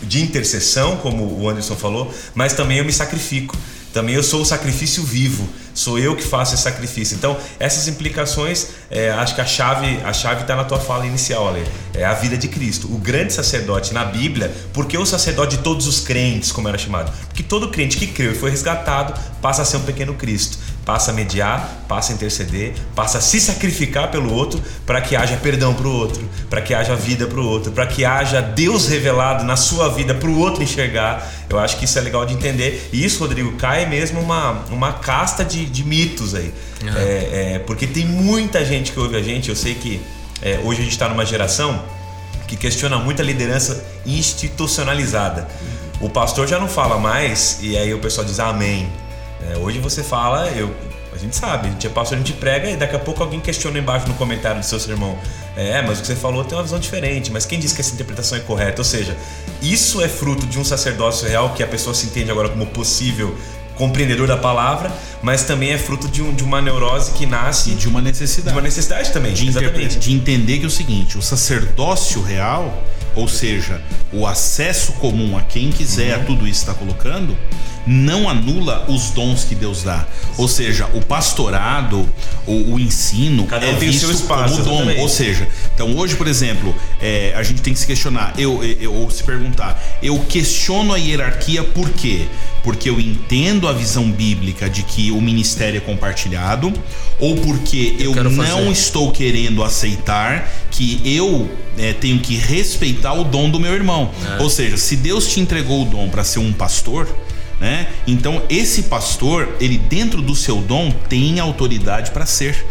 [0.04, 3.56] de intercessão, como o Anderson falou, mas também eu me sacrifico.
[3.94, 5.50] Também eu sou o sacrifício vivo,
[5.80, 7.16] sou eu que faço esse sacrifício.
[7.16, 11.48] Então, essas implicações, é, acho que a chave a chave está na tua fala inicial,
[11.48, 11.64] Ale.
[11.94, 12.88] É a vida de Cristo.
[12.94, 17.12] O grande sacerdote na Bíblia, porque o sacerdote de todos os crentes, como era chamado?
[17.28, 20.58] Porque todo crente que creu e foi resgatado passa a ser um pequeno Cristo
[20.90, 25.38] passa a mediar, passa a interceder, passa a se sacrificar pelo outro para que haja
[25.38, 28.88] perdão para o outro, para que haja vida para o outro, para que haja Deus
[28.88, 31.32] revelado na sua vida para o outro enxergar.
[31.48, 32.90] Eu acho que isso é legal de entender.
[32.92, 36.54] E isso, Rodrigo, cai mesmo uma, uma casta de, de mitos aí.
[36.82, 36.98] Uhum.
[36.98, 39.50] É, é, porque tem muita gente que ouve a gente.
[39.50, 40.02] Eu sei que
[40.42, 41.84] é, hoje a gente está numa geração
[42.48, 45.48] que questiona muito a liderança institucionalizada.
[46.02, 48.90] O pastor já não fala mais, e aí o pessoal diz amém.
[49.48, 50.74] É, hoje você fala, eu,
[51.14, 53.40] a gente sabe, a gente é pastor, a gente prega e daqui a pouco alguém
[53.40, 55.18] questiona embaixo no comentário do seu sermão.
[55.56, 57.94] É, mas o que você falou tem uma visão diferente, mas quem disse que essa
[57.94, 58.82] interpretação é correta?
[58.82, 59.16] Ou seja,
[59.62, 63.38] isso é fruto de um sacerdócio real que a pessoa se entende agora como possível
[63.80, 64.92] compreendedor da palavra,
[65.24, 67.72] mas também é fruto de, um, de uma neurose que nasce.
[67.72, 68.50] E de uma necessidade.
[68.50, 69.34] De uma necessidade também.
[69.34, 69.50] De,
[69.98, 72.84] de entender que é o seguinte: o sacerdócio real,
[73.20, 76.22] ou seja, o acesso comum a quem quiser uhum.
[76.22, 77.38] a tudo isso está colocando,
[77.86, 80.06] não anula os dons que Deus dá.
[80.38, 82.08] Ou seja, o pastorado,
[82.46, 84.74] o, o ensino Cada é visto espaço, como dom.
[84.76, 85.02] Exatamente.
[85.02, 88.94] Ou seja, então hoje, por exemplo, é, a gente tem que se questionar, eu, eu,
[88.94, 92.28] ou se perguntar, eu questiono a hierarquia por quê?
[92.64, 96.72] Porque eu entendo a visão bíblica de que o ministério é compartilhado,
[97.20, 98.72] ou porque eu, eu não fazer.
[98.72, 104.12] estou querendo aceitar que eu é, tenho que respeitar o dom do meu irmão.
[104.38, 104.42] É.
[104.42, 107.08] Ou seja, se Deus te entregou o dom para ser um pastor,
[107.60, 107.88] né?
[108.08, 112.66] Então esse pastor, ele dentro do seu dom tem autoridade para ser.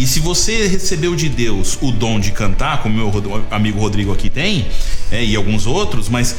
[0.00, 4.30] E se você recebeu de Deus o dom de cantar, como meu amigo Rodrigo aqui
[4.30, 4.66] tem,
[5.12, 6.34] é, e alguns outros, mas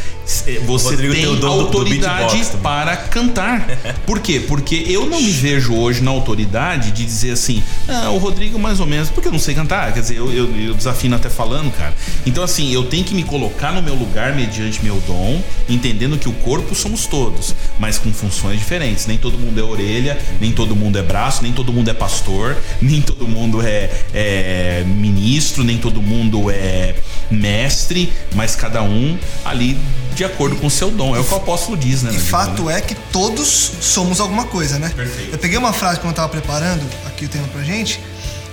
[0.47, 3.67] é, você tem, tem autoridade do, do para cantar.
[4.03, 4.39] Por quê?
[4.39, 8.79] Porque eu não me vejo hoje na autoridade de dizer assim, ah, o Rodrigo mais
[8.79, 9.93] ou menos, porque eu não sei cantar.
[9.93, 11.93] Quer dizer, eu, eu, eu desafino até falando, cara.
[12.25, 16.27] Então, assim, eu tenho que me colocar no meu lugar mediante meu dom, entendendo que
[16.27, 19.05] o corpo somos todos, mas com funções diferentes.
[19.05, 22.57] Nem todo mundo é orelha, nem todo mundo é braço, nem todo mundo é pastor,
[22.81, 26.95] nem todo mundo mundo é, é ministro, nem todo mundo é
[27.29, 29.77] mestre, mas cada um ali
[30.15, 31.15] de acordo com o seu dom.
[31.15, 32.11] É o que o apóstolo diz, né?
[32.13, 32.77] E fato né?
[32.77, 34.91] é que todos somos alguma coisa, né?
[34.95, 35.33] Perfeito.
[35.33, 37.99] Eu peguei uma frase quando eu estava preparando aqui o tema pra gente,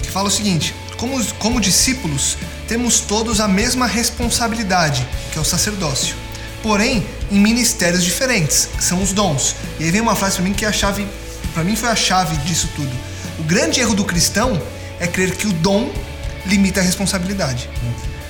[0.02, 5.44] que fala o seguinte: como, como discípulos, temos todos a mesma responsabilidade, que é o
[5.44, 6.16] sacerdócio.
[6.62, 9.54] Porém, em ministérios diferentes, que são os dons.
[9.78, 11.06] E aí vem uma frase para mim que é a chave,
[11.54, 12.90] para mim foi a chave disso tudo.
[13.38, 14.60] O grande erro do cristão
[15.00, 15.90] é crer que o dom
[16.46, 17.68] limita a responsabilidade.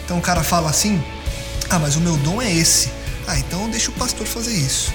[0.04, 1.02] Então o cara fala assim:
[1.70, 2.90] ah, mas o meu dom é esse.
[3.26, 4.92] Ah, então deixa o pastor fazer isso.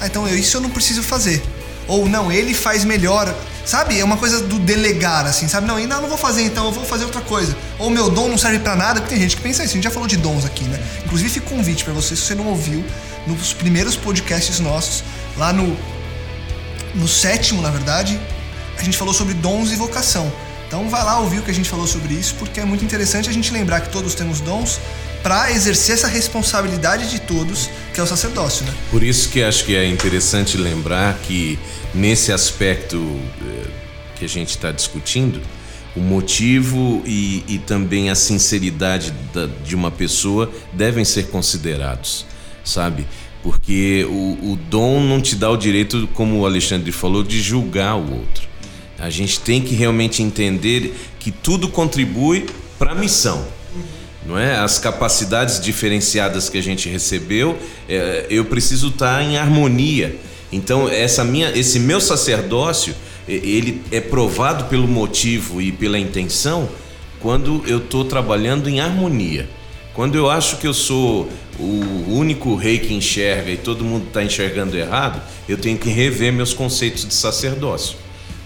[0.00, 1.42] Ah, então eu, isso eu não preciso fazer.
[1.86, 3.34] Ou não, ele faz melhor.
[3.64, 3.98] Sabe?
[3.98, 5.66] É uma coisa do delegar, assim, sabe?
[5.66, 7.56] Não, ainda não vou fazer, então eu vou fazer outra coisa.
[7.80, 9.72] Ou meu dom não serve para nada, porque tem gente que pensa isso.
[9.72, 10.80] A gente já falou de dons aqui, né?
[11.04, 12.84] Inclusive, fica convite para você, se você não ouviu,
[13.26, 15.02] nos primeiros podcasts nossos,
[15.36, 15.76] lá no,
[16.94, 18.20] no sétimo, na verdade,
[18.78, 20.32] a gente falou sobre dons e vocação.
[20.66, 23.28] Então vai lá ouvir o que a gente falou sobre isso, porque é muito interessante
[23.28, 24.80] a gente lembrar que todos temos dons
[25.22, 28.72] para exercer essa responsabilidade de todos, que é o sacerdócio, né?
[28.90, 31.58] Por isso que acho que é interessante lembrar que
[31.94, 32.96] nesse aspecto
[33.42, 33.66] eh,
[34.16, 35.40] que a gente está discutindo,
[35.96, 42.26] o motivo e, e também a sinceridade da, de uma pessoa devem ser considerados,
[42.62, 43.06] sabe?
[43.42, 47.96] Porque o, o dom não te dá o direito, como o Alexandre falou, de julgar
[47.96, 48.45] o outro.
[48.98, 52.46] A gente tem que realmente entender que tudo contribui
[52.78, 53.46] para a missão.
[54.24, 54.56] Não é?
[54.56, 57.56] As capacidades diferenciadas que a gente recebeu,
[57.88, 60.16] é, eu preciso estar em harmonia.
[60.50, 62.94] Então, essa minha, esse meu sacerdócio,
[63.28, 66.68] ele é provado pelo motivo e pela intenção
[67.20, 69.48] quando eu estou trabalhando em harmonia.
[69.94, 71.28] Quando eu acho que eu sou
[71.58, 76.32] o único rei que enxerga e todo mundo está enxergando errado, eu tenho que rever
[76.32, 77.96] meus conceitos de sacerdócio.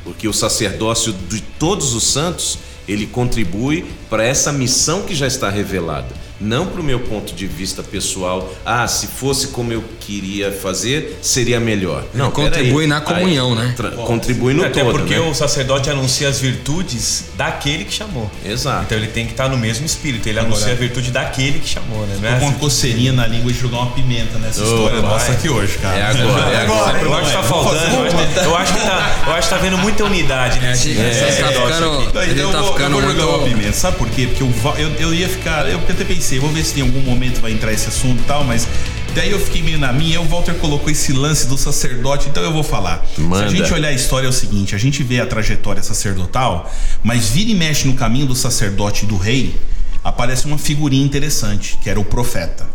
[0.04, 2.58] Porque o sacerdócio de todos os santos,
[2.88, 6.19] ele contribui para essa missão que já está revelada.
[6.40, 11.18] Não para o meu ponto de vista pessoal, ah, se fosse como eu queria fazer,
[11.20, 12.05] seria melhor.
[12.14, 13.74] Não, contribui na comunhão, né?
[13.76, 15.20] tra- Contribui no Até todo, porque né?
[15.20, 18.31] o sacerdote anuncia as virtudes daquele que chamou.
[18.44, 18.85] Exato.
[18.85, 20.29] Então ele tem que estar no mesmo espírito.
[20.29, 22.16] Ele anuncia a virtude daquele que chamou, né?
[22.22, 22.59] É Tô com uma assim?
[22.59, 25.11] coceirinha na língua de jogar uma pimenta nessa história vai.
[25.11, 25.96] nossa aqui hoje, cara.
[25.98, 26.98] É agora, é agora.
[27.03, 27.96] Eu acho que tá faltando.
[28.44, 31.12] Eu acho, que tá, eu acho que tá vendo muita unidade É, nesse gente, a
[31.12, 32.07] gente tá sacerdote ficando, aqui.
[32.09, 33.57] Então, a gente eu, tá vou, ficando eu vou jogar uma muito...
[33.57, 34.26] pimenta, sabe por quê?
[34.26, 35.68] Porque eu, eu, eu ia ficar.
[35.68, 38.44] Eu até pensei, vou ver se em algum momento vai entrar esse assunto e tal,
[38.44, 38.66] mas
[39.14, 40.20] daí eu fiquei meio na minha.
[40.20, 43.04] O Walter colocou esse lance do sacerdote, então eu vou falar.
[43.18, 43.48] Manda.
[43.48, 46.70] Se a gente olhar a história, é o seguinte: a gente vê a trajetória sacerdotal,
[47.02, 49.54] mas vira e mexe no caminho do sacerdote e do rei.
[50.02, 52.66] Aparece uma figurinha interessante, que era o profeta.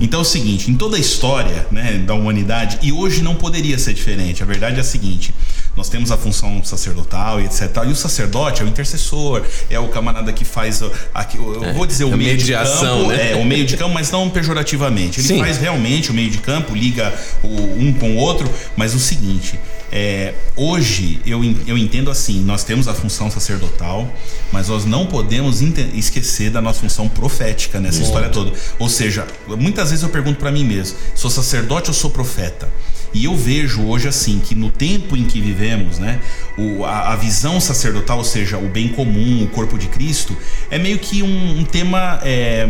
[0.00, 3.78] Então é o seguinte, em toda a história né, da humanidade, e hoje não poderia
[3.78, 4.42] ser diferente.
[4.42, 5.34] A verdade é a seguinte:
[5.76, 7.70] nós temos a função sacerdotal e etc.
[7.86, 10.82] E o sacerdote é o intercessor, é o camarada que faz.
[11.14, 13.32] aqui, eu eu vou dizer o a meio mediação, de campo, né?
[13.32, 15.20] é o meio de campo, mas não pejorativamente.
[15.20, 15.38] Ele Sim.
[15.38, 19.58] faz realmente o meio de campo, liga o, um com o outro, mas o seguinte.
[19.92, 24.12] É, hoje eu, eu entendo assim, nós temos a função sacerdotal,
[24.52, 28.52] mas nós não podemos esquecer da nossa função profética nessa história toda.
[28.78, 29.26] Ou seja,
[29.58, 32.68] muitas vezes eu pergunto para mim mesmo, sou sacerdote ou sou profeta?
[33.16, 36.20] E eu vejo hoje assim que no tempo em que vivemos, né,
[36.58, 40.36] o, a, a visão sacerdotal, ou seja, o bem comum, o corpo de Cristo,
[40.70, 42.68] é meio que um, um tema é,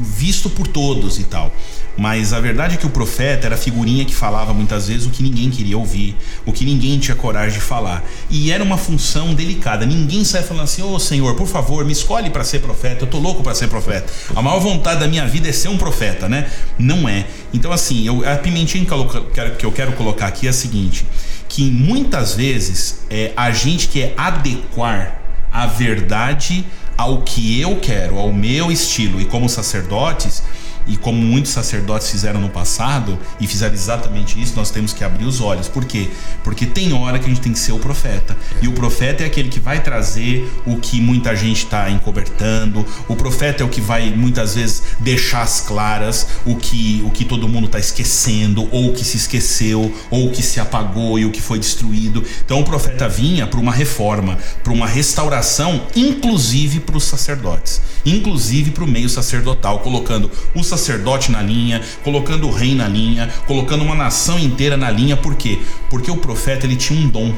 [0.00, 1.52] visto por todos e tal.
[1.98, 5.10] Mas a verdade é que o profeta era a figurinha que falava muitas vezes o
[5.10, 6.14] que ninguém queria ouvir,
[6.46, 8.04] o que ninguém tinha coragem de falar.
[8.30, 9.84] E era uma função delicada.
[9.84, 13.02] Ninguém sai falando assim: Ô Senhor, por favor, me escolhe para ser profeta.
[13.02, 14.12] Eu tô louco para ser profeta.
[14.36, 16.48] A maior vontade da minha vida é ser um profeta, né?
[16.78, 17.26] Não é.
[17.52, 18.92] Então, assim, eu, a pimentinha que
[19.64, 21.06] eu quero- colocar aqui é a seguinte:
[21.48, 25.20] que muitas vezes é, a gente quer adequar
[25.52, 26.64] a verdade
[26.96, 29.20] ao que eu quero, ao meu estilo.
[29.20, 30.42] E como sacerdotes,
[30.88, 35.24] e como muitos sacerdotes fizeram no passado e fizeram exatamente isso, nós temos que abrir
[35.24, 35.68] os olhos.
[35.68, 36.08] Por quê?
[36.42, 38.36] Porque tem hora que a gente tem que ser o profeta.
[38.62, 42.84] E o profeta é aquele que vai trazer o que muita gente está encobertando.
[43.06, 47.24] O profeta é o que vai muitas vezes deixar as claras o que, o que
[47.24, 51.24] todo mundo está esquecendo, ou o que se esqueceu, ou o que se apagou e
[51.24, 52.24] o que foi destruído.
[52.44, 58.70] Então o profeta vinha para uma reforma, para uma restauração, inclusive para os sacerdotes, inclusive
[58.70, 63.82] para o meio sacerdotal, colocando o sacerdote na linha, colocando o rei na linha, colocando
[63.82, 65.16] uma nação inteira na linha.
[65.16, 65.58] Por quê?
[65.90, 67.34] Porque o profeta ele tinha um dom.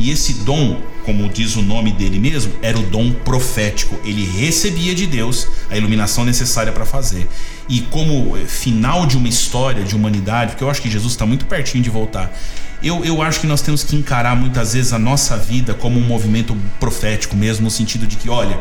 [0.00, 4.00] E esse dom, como diz o nome dele mesmo, era o dom profético.
[4.02, 7.28] Ele recebia de Deus a iluminação necessária para fazer.
[7.68, 11.26] E como eh, final de uma história de humanidade, porque eu acho que Jesus está
[11.26, 12.34] muito pertinho de voltar.
[12.82, 16.06] Eu, eu acho que nós temos que encarar muitas vezes a nossa vida como um
[16.06, 18.58] movimento profético mesmo, no sentido de que, olha,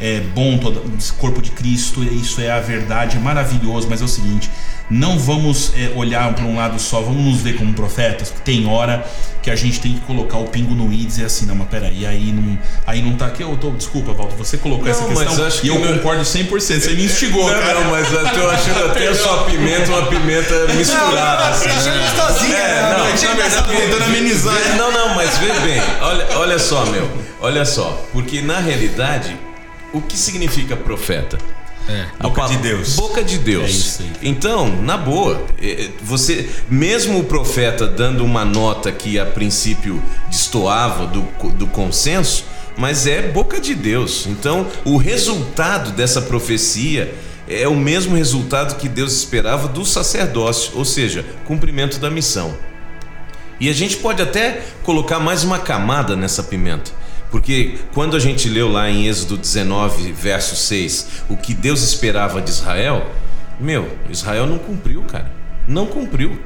[0.00, 4.04] é bom todo esse corpo de Cristo, isso é a verdade, é maravilhoso, mas é
[4.04, 4.50] o seguinte,
[4.88, 8.66] não vamos é, olhar para um lado só, vamos nos ver como profetas, porque tem
[8.66, 9.04] hora
[9.42, 11.68] que a gente tem que colocar o pingo no i e dizer assim, não, mas
[11.68, 15.10] peraí, aí não, aí não tá aqui, eu tô, desculpa, Walter, você colocou essa Não,
[15.10, 17.80] mas questão acho e que eu não- concordo 100%, você me instigou, Não, cara.
[17.80, 21.48] não, mas eu tô achando até a sua pimenta uma pimenta misturada.
[21.50, 21.68] assim.
[21.68, 22.96] gostosinha, É, né?
[22.98, 24.76] não, gente na verdade, tentando amenizar.
[24.76, 25.82] Não, não, mas vê bem.
[26.00, 27.08] Olha, olha só, meu.
[27.40, 28.04] Olha só.
[28.12, 29.36] Porque na realidade,
[29.92, 31.38] o que significa profeta?
[31.88, 32.06] É.
[32.18, 32.96] A Boca de Deus.
[32.96, 33.64] Boca de Deus.
[33.64, 34.12] É isso aí.
[34.22, 41.06] Então, na boa, eh, você, mesmo o profeta dando uma nota que a princípio destoava
[41.06, 41.22] do,
[41.52, 42.44] do consenso,
[42.76, 44.26] mas é boca de Deus.
[44.26, 47.12] Então, o resultado dessa profecia
[47.48, 52.56] é o mesmo resultado que Deus esperava do sacerdócio, ou seja, cumprimento da missão.
[53.58, 56.92] E a gente pode até colocar mais uma camada nessa pimenta.
[57.30, 62.40] Porque quando a gente leu lá em Êxodo 19, verso 6, o que Deus esperava
[62.42, 63.08] de Israel,
[63.58, 65.30] meu, Israel não cumpriu, cara.
[65.68, 66.38] Não cumpriu.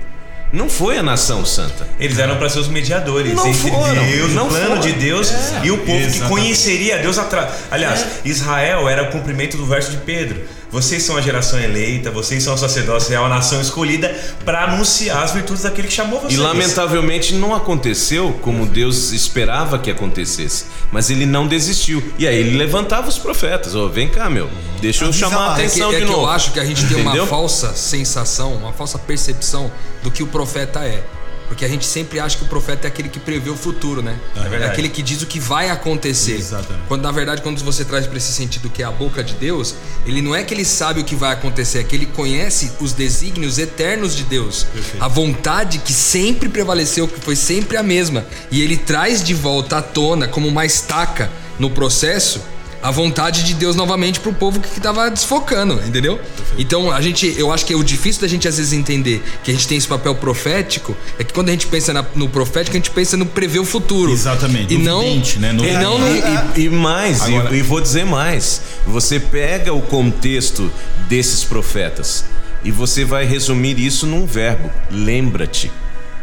[0.53, 1.89] Não foi a nação santa.
[1.99, 4.80] Eles eram para ser os mediadores Não entre foram, Deus, não o plano foram.
[4.80, 5.32] de Deus
[5.64, 6.28] e o povo que exatamente.
[6.28, 7.53] conheceria Deus atrás.
[7.72, 10.43] Aliás, Israel era o cumprimento do verso de Pedro.
[10.75, 14.09] Vocês são a geração eleita, vocês são a sacerdócio real, a nação escolhida
[14.45, 16.35] para anunciar as virtudes daquele que chamou vocês.
[16.35, 20.64] E lamentavelmente não aconteceu como Deus esperava que acontecesse.
[20.91, 22.03] Mas ele não desistiu.
[22.18, 23.77] E aí ele levantava os profetas.
[23.77, 24.51] Ó, vem cá, meu.
[24.81, 25.53] Deixa eu Avisa chamar a lá.
[25.53, 26.22] É que, atenção é de que novo.
[26.22, 29.70] eu acho que a gente tem uma falsa sensação, uma falsa percepção
[30.03, 31.05] do que o profeta é.
[31.49, 34.18] Porque a gente sempre acha que o profeta é aquele que prevê o futuro, né?
[34.34, 34.72] É, verdade.
[34.72, 36.36] aquele que diz o que vai acontecer.
[36.36, 36.86] Exatamente.
[36.88, 39.74] Quando na verdade, quando você traz para esse sentido que é a boca de Deus,
[40.07, 42.92] ele não é que ele sabe o que vai acontecer, é que ele conhece os
[42.92, 44.66] desígnios eternos de Deus.
[44.99, 48.26] A vontade que sempre prevaleceu, que foi sempre a mesma.
[48.51, 52.40] E ele traz de volta à tona, como uma estaca no processo,
[52.85, 56.20] a vontade de Deus novamente pro povo que tava desfocando, entendeu?
[56.59, 59.51] Então, a gente, eu acho que é o difícil da gente às vezes entender que
[59.51, 62.76] a gente tem esse papel profético, é que quando a gente pensa na- no profético,
[62.76, 64.12] a gente pensa no prever o futuro.
[64.12, 65.51] Exatamente, E no não, vidente, né?
[65.51, 68.61] No e não no, E, e- e mais, e- Agora- e, vou dizer mais.
[68.87, 70.70] Você pega o contexto
[71.09, 72.26] desses profetas
[72.62, 75.72] e você vai resumir isso num verbo: lembra-te.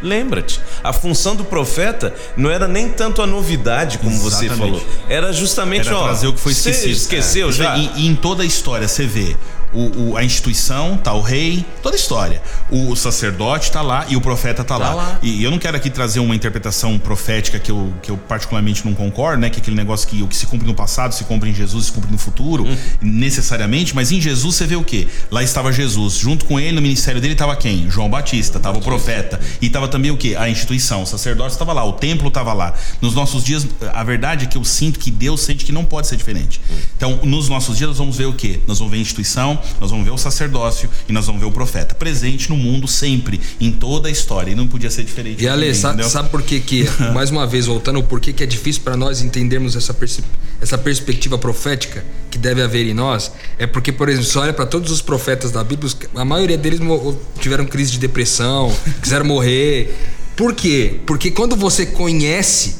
[0.02, 0.60] Lembra-te.
[0.84, 4.80] A função do profeta não era nem tanto a novidade, como você Exatamente.
[4.80, 4.95] falou.
[5.08, 6.12] Era justamente, Era ó.
[6.12, 6.91] o que foi você esquecido.
[6.97, 7.52] Esqueceu É.
[7.52, 7.78] já?
[7.78, 9.36] E, e em toda a história você vê
[9.74, 12.41] o, o- a instituição, tá o rei, toda a história.
[12.69, 14.93] O sacerdote tá lá e o profeta tá, lá.
[14.93, 15.19] lá.
[15.22, 18.93] E eu não quero aqui trazer uma interpretação profética que eu, que eu particularmente não
[18.93, 19.49] concordo, né?
[19.49, 21.86] Que é aquele negócio que o que se cumpre no passado se cumpre em Jesus,
[21.86, 22.78] se cumpre no futuro, Hum.
[23.01, 23.95] necessariamente.
[23.95, 25.07] Mas em Jesus você vê o quê?
[25.30, 26.15] Lá estava Jesus.
[26.15, 27.89] Junto com ele, no ministério dele, estava quem?
[27.89, 29.39] João Batista, tava o profeta.
[29.61, 30.36] E tava também o quê?
[30.38, 31.03] A instituição.
[31.03, 32.74] O sacerdócio estava lá, o templo estava lá.
[33.01, 36.07] Nos nossos dias, a verdade é que eu sinto que Deus sente que não pode
[36.07, 36.59] ser diferente.
[36.97, 38.59] Então, nos nossos dias, nós vamos ver o quê?
[38.67, 41.51] Nós vamos ver a instituição, nós vamos ver o sacerdócio e nós vamos ver o
[41.51, 41.93] profeta.
[41.95, 44.51] Presente no mundo sempre, em toda a história.
[44.51, 45.43] E não podia ser diferente.
[45.43, 46.09] E Ale, também, sa- entendeu?
[46.09, 49.22] sabe por que que, mais uma vez, voltando, o porquê que é difícil para nós
[49.22, 50.24] entendermos essa, perce-
[50.62, 53.32] essa perspectiva profética que deve haver em nós?
[53.57, 56.80] É porque, por exemplo, você olha para todos os profetas da Bíblia, a maioria deles
[57.39, 59.95] tiveram crise de depressão, quiseram morrer.
[60.36, 60.99] Por quê?
[61.05, 62.76] Porque quando você conhece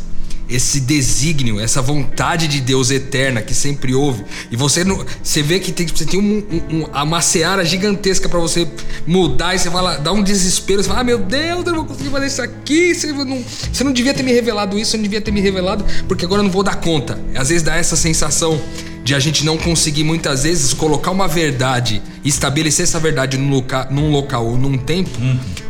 [0.52, 5.60] esse desígnio, essa vontade de Deus eterna que sempre houve, e você não, você vê
[5.60, 8.68] que tem, você tem um, um, um- uma seara gigantesca para você
[9.08, 11.86] mudar e você lá, dá um desespero, você fala, ah, meu Deus, eu não vou
[11.86, 15.04] conseguir fazer isso aqui, você não, você não devia ter me revelado isso, você não
[15.04, 17.20] devia ter me revelado, porque agora eu não vou dar conta.
[17.36, 18.62] Às vezes dá essa sensação
[19.04, 23.50] de a gente não conseguir muitas vezes colocar uma verdade e estabelecer essa verdade num,
[23.50, 25.10] loca, num local ou num tempo,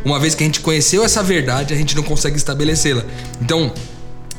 [0.04, 3.02] uma vez que a gente conheceu essa verdade, a gente não consegue estabelecê-la.
[3.40, 3.72] Então,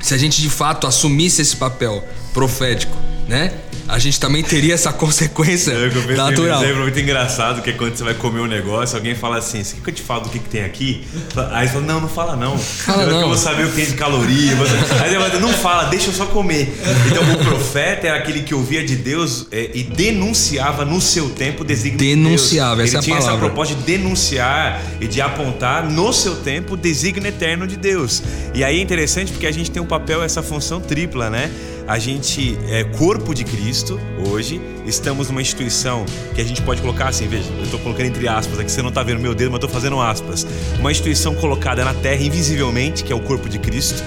[0.04, 3.52] se a gente de fato assumisse esse papel profético, né?
[3.88, 6.64] A gente também teria essa consequência Eu pensei natural.
[6.64, 9.76] exemplo muito engraçado que é quando você vai comer um negócio, alguém fala assim: Você
[9.76, 11.06] quer que eu te falo do que, que tem aqui?
[11.52, 12.58] Aí você fala: Não, não fala não.
[12.58, 13.22] Fala eu, não.
[13.22, 14.52] eu vou saber o que tem de caloria.
[14.52, 16.74] Aí você fala: Não fala, deixa eu só comer.
[17.08, 21.64] Então o profeta era aquele que ouvia de Deus é, e denunciava no seu tempo
[21.64, 22.96] o desígnio Denunciava, de Deus.
[22.96, 26.76] essa é a Ele tinha essa proposta de denunciar e de apontar no seu tempo
[26.76, 28.24] o eterno de Deus.
[28.54, 31.52] E aí é interessante porque a gente tem um papel, essa função tripla, né?
[31.86, 37.10] A gente é corpo de Cristo hoje, estamos numa instituição que a gente pode colocar
[37.10, 39.60] assim, veja, eu tô colocando entre aspas, aqui você não tá vendo meu dedo, mas
[39.60, 40.48] tô fazendo aspas.
[40.80, 44.02] Uma instituição colocada na terra invisivelmente, que é o corpo de Cristo.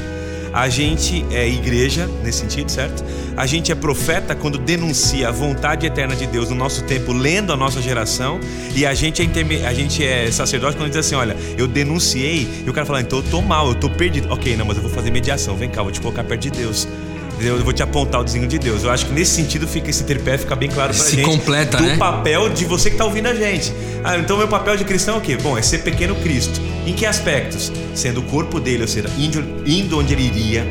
[0.55, 3.05] A gente é igreja nesse sentido, certo?
[3.37, 7.53] A gente é profeta quando denuncia a vontade eterna de Deus no nosso tempo, lendo
[7.53, 8.41] a nossa geração.
[8.75, 12.49] E a gente é, interme- a gente é sacerdote quando diz assim: olha, eu denunciei.
[12.67, 14.33] E o cara fala: então eu tô mal, eu tô perdido.
[14.33, 15.57] Ok, não, mas eu vou fazer mediação.
[15.57, 16.89] Vem cá, vou te colocar perto de Deus.
[17.41, 18.83] Eu vou te apontar o desígnio de Deus.
[18.83, 21.25] Eu acho que nesse sentido fica esse tripé fica bem claro pra Se gente.
[21.27, 21.97] completa, do né?
[21.97, 23.73] papel de você que tá ouvindo a gente.
[24.03, 25.37] Ah, então meu papel de cristão é o quê?
[25.37, 26.61] Bom, é ser pequeno Cristo.
[26.87, 27.71] Em que aspectos?
[27.95, 30.67] Sendo o corpo dele, ou seja, indo, indo onde ele iria,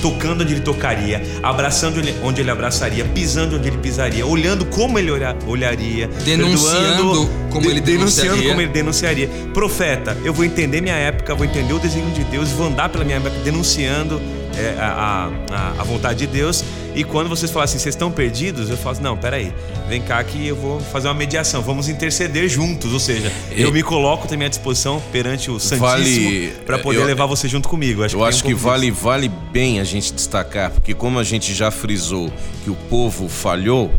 [0.00, 5.10] tocando onde ele tocaria, abraçando onde ele, abraçaria, pisando onde ele pisaria, olhando como ele
[5.10, 8.48] olha- olharia, Denunciando como ele denunciando denunciaria.
[8.48, 9.28] como ele denunciaria.
[9.52, 13.04] Profeta, eu vou entender minha época, vou entender o desígnio de Deus, vou andar pela
[13.04, 14.20] minha época denunciando
[14.58, 16.64] é, a, a, a vontade de Deus.
[16.94, 19.52] E quando vocês falam assim, vocês estão perdidos, eu falo assim, não, peraí,
[19.86, 22.92] vem cá que eu vou fazer uma mediação, vamos interceder juntos.
[22.92, 25.86] Ou seja, eu me coloco também à disposição perante o Santíssimo
[26.30, 28.02] Vale- para poder eu- levar você junto comigo.
[28.02, 31.52] Eu tem acho um que vale, vale bem a gente destacar, porque como a gente
[31.54, 32.32] já frisou
[32.64, 33.90] que o povo falhou,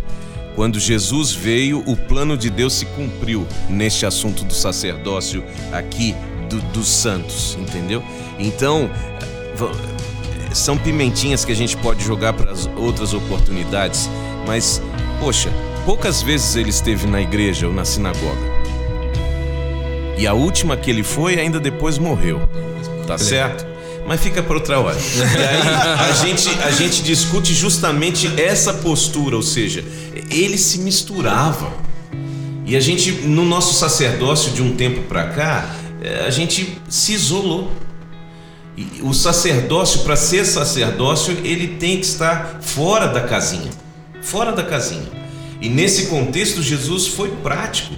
[0.55, 6.15] quando Jesus veio, o plano de Deus se cumpriu neste assunto do sacerdócio aqui
[6.49, 8.03] do- dos santos, entendeu?
[8.39, 8.89] Então,
[10.53, 14.09] são pimentinhas que a gente pode jogar para as outras oportunidades,
[14.45, 14.81] mas,
[15.19, 15.51] poxa,
[15.85, 18.57] poucas vezes ele esteve na igreja ou na sinagoga.
[20.17, 22.41] E a última que ele foi, ainda depois morreu.
[23.05, 23.65] Tá certo?
[24.07, 24.97] Mas fica para outra hora.
[24.97, 29.83] E aí a gente, a gente discute justamente essa postura, ou seja,
[30.31, 31.71] ele se misturava.
[32.65, 37.13] E a gente, no nosso sacerdócio de um tempo para cá, eh, a gente se
[37.13, 37.71] isolou.
[38.77, 43.71] E o sacerdócio, para ser sacerdócio, ele tem que estar fora da casinha.
[44.21, 45.09] Fora da casinha.
[45.59, 47.95] E nesse contexto, Jesus foi prático.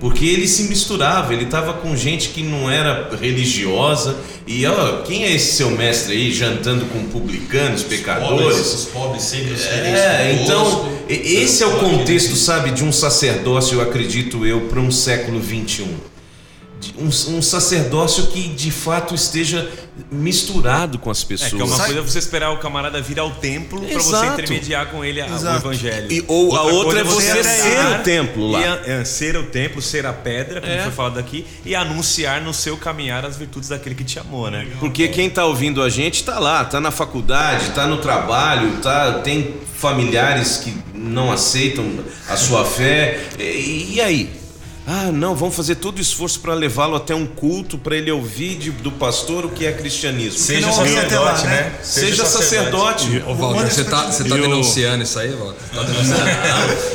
[0.00, 4.16] Porque ele se misturava, ele estava com gente que não era religiosa.
[4.46, 8.74] E ó, quem é esse seu mestre aí jantando com publicanos, pecadores?
[8.74, 13.80] Os pobres sempre os É, então, esse é o contexto, sabe, de um sacerdócio, eu
[13.80, 16.15] acredito eu, para um século 21.
[16.98, 17.06] Um,
[17.36, 19.68] um sacerdócio que de fato esteja
[20.10, 21.52] misturado com as É, pessoas.
[21.52, 24.86] que é uma Sabe- coisa você esperar o camarada vir ao templo pra você intermediar
[24.88, 26.12] com ele a- o evangelho.
[26.12, 28.60] E- ou a outra coisa é você ser o templo lá.
[28.60, 30.82] e a- é, ser o templo, ser a pedra, como É.
[30.82, 34.66] foi falado aqui, e anunciar no seu caminhar as virtudes daquele que te amou, né?
[34.80, 39.20] Porque quem está ouvindo a gente está lá, está na faculdade, está no trabalho, tá,
[39.20, 41.84] tem familiares que não aceitam
[42.28, 43.20] a sua fé.
[43.38, 44.30] E, e aí?
[44.88, 48.54] Ah, não, vamos fazer todo o esforço para levá-lo até um culto, para ele ouvir
[48.54, 50.38] de- do pastor o que é cristianismo.
[50.38, 51.50] Seja até lá, sacerdote, né?
[51.50, 51.72] né?
[51.82, 53.22] Seja sacerdote.
[53.26, 55.58] Ô, Walter, você tá, você tá denunciando isso aí, Walter?
[55.74, 56.30] Tá denunciando?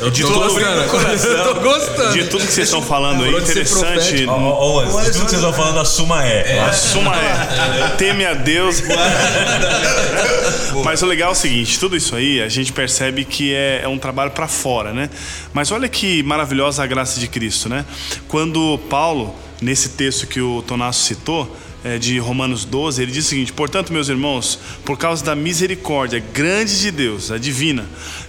[0.00, 0.80] Eu De tô tudo- gostando.
[1.28, 2.12] Eu tô gostando.
[2.14, 4.24] De tudo que vocês estão falando aí, interessante.
[4.26, 6.60] ó, ó, de tudo que vocês estão falando, a suma é.
[6.60, 8.82] A suma é, teme a Deus.
[10.84, 13.88] Mas o legal é o seguinte, tudo isso aí a gente percebe que é, é
[13.88, 15.10] um trabalho para fora, né?
[15.52, 17.81] Mas olha que maravilhosa a graça de Cristo, né?
[18.28, 23.28] Quando Paulo, nesse texto que o Tonasso citou, é, de Romanos 12, ele diz o
[23.28, 27.86] seguinte: Portanto, meus irmãos, por causa da misericórdia grande de Deus, a divina,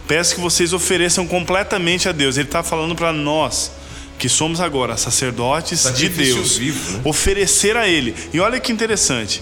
[0.07, 2.37] peço que vocês ofereçam completamente a Deus.
[2.37, 3.71] Ele está falando para nós
[4.17, 7.01] que somos agora sacerdotes de Sacrifício Deus, vivo, né?
[7.03, 8.15] oferecer a Ele.
[8.33, 9.41] E olha que interessante.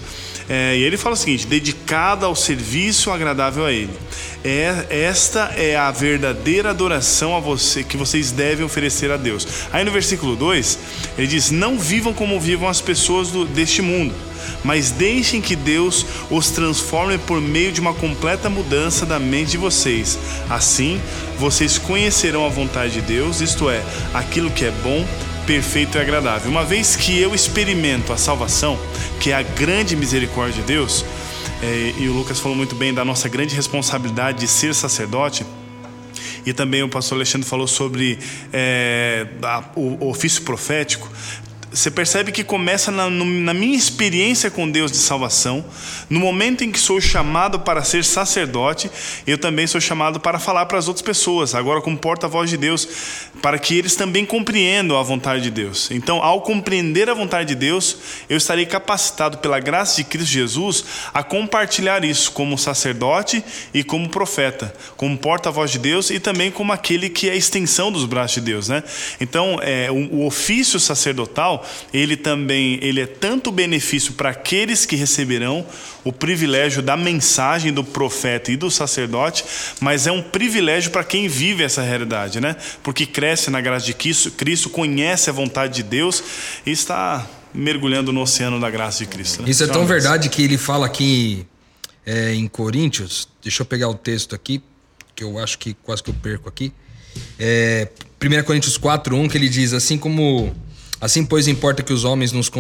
[0.54, 3.94] É, e ele fala o seguinte: dedicada ao serviço agradável a Ele.
[4.44, 9.48] É, esta é a verdadeira adoração a você que vocês devem oferecer a Deus.
[9.72, 10.78] Aí no versículo 2,
[11.18, 14.14] ele diz: Não vivam como vivam as pessoas do- deste mundo,
[14.62, 19.58] mas deixem que Deus os transforme por meio de uma completa mudança da mente de
[19.58, 20.20] vocês.
[20.50, 21.00] Assim,
[21.40, 23.82] vocês conhecerão a vontade de Deus, isto é,
[24.14, 25.08] aquilo que é bom,
[25.56, 26.50] perfeito e agradável.
[26.50, 28.80] Uma vez que eu experimento a salvação,
[29.20, 31.04] que é a grande misericórdia de Deus,
[31.62, 35.46] eh, e o Lucas falou muito bem da nossa grande responsabilidade de ser sacerdote,
[36.46, 38.18] e também o pastor Alexandre falou sobre
[38.54, 41.12] eh, a- o, o ofício profético.
[41.74, 45.64] Você percebe que começa na, na minha experiência com Deus de salvação,
[46.10, 48.92] no momento em que sou chamado para ser sacerdote,
[49.26, 52.86] eu também sou chamado para falar para as outras pessoas, agora como porta-voz de Deus,
[53.42, 55.90] para que eles também compreendam a vontade de Deus.
[55.92, 57.98] Então, ao compreender a vontade de Deus,
[58.30, 63.42] eu estarei capacitado pela graça de Cristo Jesus a compartilhar isso como sacerdote
[63.74, 67.94] e como profeta, como porta-voz de Deus e também como aquele que é a extensão
[67.94, 68.84] dos braços de Deus, né?
[69.22, 71.61] Então, é, o, o ofício sacerdotal,
[71.94, 75.66] ele também, ele é tanto benefício para aqueles que receberão
[76.04, 79.44] o privilégio da mensagem do profeta e do sacerdote,
[79.80, 82.56] mas é um privilégio para quem vive essa realidade, né?
[82.82, 86.24] Porque cresce na graça de Cristo, Cristo conhece a vontade de Deus
[86.66, 89.44] e está mergulhando no oceano da graça de Cristo.
[89.44, 89.50] né?
[89.50, 91.46] Isso é tão verdade que ele fala aqui
[92.06, 93.28] é, em Coríntios.
[93.42, 94.62] Deixa eu pegar o texto aqui,
[95.16, 96.72] que eu acho que quase que eu perco aqui.
[97.38, 97.90] É,
[98.22, 100.56] 1 Coríntios 4, 1, que ele diz: Assim como.
[101.02, 102.52] Assim, pois, importa que os homens nos,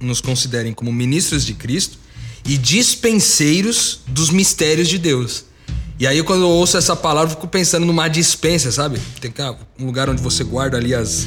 [0.00, 1.98] nos considerem como ministros de Cristo
[2.46, 5.44] e dispenseiros dos mistérios de Deus.
[5.98, 9.00] E aí, quando eu ouço essa palavra, eu fico pensando numa dispensa, sabe?
[9.20, 11.26] Tem cá, um lugar onde você guarda ali as,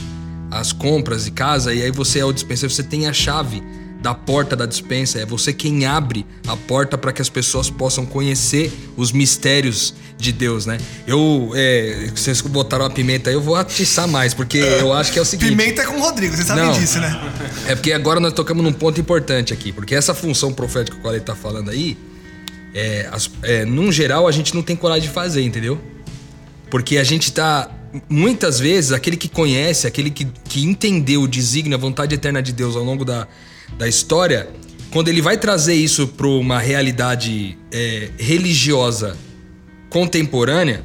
[0.50, 3.62] as compras de casa, e aí você é o dispenseiro, você tem a chave
[4.02, 8.04] da porta da dispensa, é você quem abre a porta para que as pessoas possam
[8.06, 10.80] conhecer os mistérios de Deus, né?
[11.06, 15.20] Eu, é, vocês botaram a pimenta aí, eu vou atiçar mais, porque eu acho que
[15.20, 15.50] é o seguinte.
[15.50, 16.74] Pimenta é com o Rodrigo, vocês sabem Não.
[16.74, 17.32] disso, né?
[17.68, 21.12] É porque agora nós tocamos num ponto importante aqui, porque essa função profética que o
[21.12, 21.96] ele tá falando aí,
[22.74, 25.80] é, as, é, num geral, a gente não tem coragem de fazer, entendeu?
[26.72, 27.70] Porque a gente tá.
[28.10, 32.54] Muitas vezes, aquele que conhece, aquele que, que entendeu o desígnio, a vontade eterna de
[32.54, 33.28] Deus ao longo da,
[33.78, 34.50] da história,
[34.92, 39.18] quando ele vai trazer isso para uma realidade é, religiosa
[39.90, 40.84] contemporânea,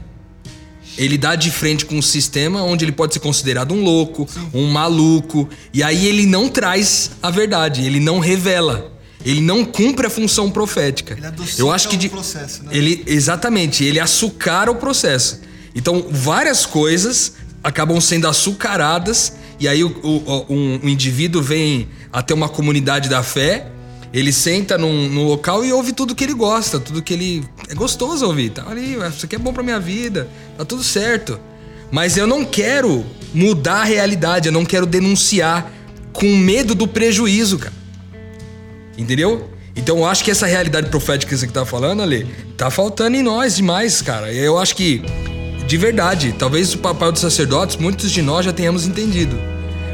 [0.97, 4.66] ele dá de frente com um sistema onde ele pode ser considerado um louco, um
[4.66, 8.93] maluco, e aí ele não traz a verdade, ele não revela.
[9.24, 11.14] Ele não cumpre a função profética.
[11.14, 12.70] Ele Eu acho que o de, processo, né?
[12.72, 15.41] ele exatamente, ele açucara o processo.
[15.74, 17.32] Então, várias coisas
[17.62, 23.22] acabam sendo açucaradas e aí o, o- um, um indivíduo vem até uma comunidade da
[23.22, 23.66] fé,
[24.12, 27.74] ele senta num, num local e ouve tudo que ele gosta, tudo que ele é
[27.74, 28.50] gostoso ouvir.
[28.50, 31.38] Tá ali, isso aqui é bom pra minha vida, tá tudo certo.
[31.90, 33.04] Mas eu não quero
[33.34, 35.70] mudar a realidade, eu não quero denunciar
[36.12, 37.74] com medo do prejuízo, cara.
[38.96, 39.50] Entendeu?
[39.74, 42.26] Então eu acho que essa realidade profética que você tá falando, Ale,
[42.57, 44.32] tá faltando em nós demais, cara.
[44.32, 45.02] Eu acho que,
[45.67, 49.37] de verdade, talvez o papel dos sacerdotes, muitos de nós já tenhamos entendido.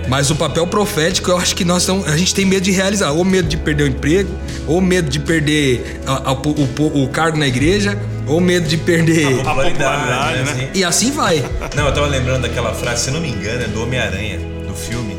[0.09, 3.12] Mas o papel profético, eu acho que nós estamos, a gente tem medo de realizar.
[3.12, 4.31] Ou medo de perder o emprego,
[4.66, 7.97] ou medo de perder a- a- o, o- o cargo na igreja,
[8.27, 9.27] ou medo de perder.
[9.41, 10.43] A popularidade, né?
[10.53, 10.68] assim.
[10.75, 11.45] E assim vai.
[11.77, 15.16] Não, eu tava lembrando daquela frase, se não me engano, é do Homem-Aranha, do filme,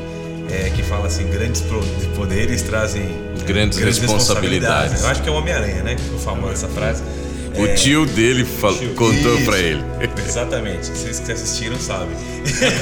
[0.51, 1.63] é, que fala assim: grandes
[2.15, 3.03] poderes trazem
[3.47, 5.01] Grandes responsabilidades.
[5.01, 5.95] Eu acho que é o Homem-Aranha, né?
[5.95, 7.01] Que ficou famoso essa frase.
[7.55, 9.45] O É, tio dele fal- tio- contou Isso.
[9.45, 9.83] pra ele.
[10.27, 10.87] Exatamente.
[10.87, 12.15] Vocês que assistiram sabem.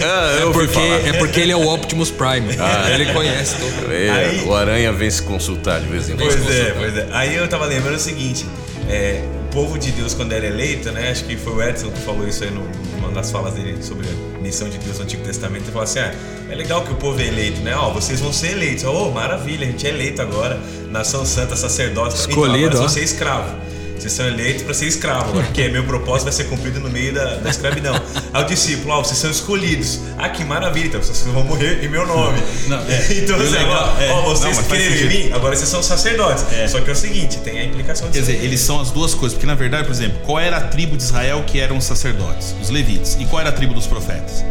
[0.04, 2.48] Ah, eu ouvi Porque, é porque ele é o Optimus Prime.
[2.94, 3.92] ele conhece todo.
[3.92, 6.28] É, Aí- O Aranha vem se consultar de vez em quando.
[6.44, 7.08] Pois é, pois é.
[7.12, 8.46] Aí eu tava lembrando o seguinte:
[8.90, 11.10] é, o povo de Deus, quando era eleito, né?
[11.12, 14.08] Acho que foi o Edson que falou isso aí no- numa das falas dele sobre
[14.08, 15.64] a missão de Deus no Antigo Testamento.
[15.64, 16.14] Ele falou assim: ah,
[16.50, 17.76] é legal que o povo é eleito, né?
[17.76, 18.86] Ó, vocês vão ser eleitos.
[18.86, 20.58] Oh, maravilha, a gente é eleito agora.
[20.90, 22.16] Nação Santa, sacerdote.
[22.16, 22.80] Escolhido, então, agora ó.
[22.80, 23.56] vão ser escravo.
[24.02, 27.14] Vocês são eleitos para ser escravo agora, porque meu propósito vai ser cumprido no meio
[27.14, 27.93] da, da escravidão.
[28.34, 29.99] Aí o discípulo, ó, vocês são escolhidos.
[30.18, 32.39] Ah, que maravilha, então vocês vão morrer em meu nome.
[32.68, 33.08] Não, é.
[33.12, 34.10] então, E o assim, legal- ó, é.
[34.12, 36.45] ó, Não, vocês faz creram em mim, agora vocês são sacerdotes.
[36.52, 36.68] É.
[36.68, 38.32] Só que é o seguinte, tem a implicação Quer disso.
[38.32, 40.97] dizer, eles são as duas coisas, porque na verdade, por exemplo, qual era a tribo
[40.97, 42.56] de Israel que eram os sacerdotes?
[42.62, 43.18] Os levitas.
[43.20, 44.43] E qual era a tribo dos profetas?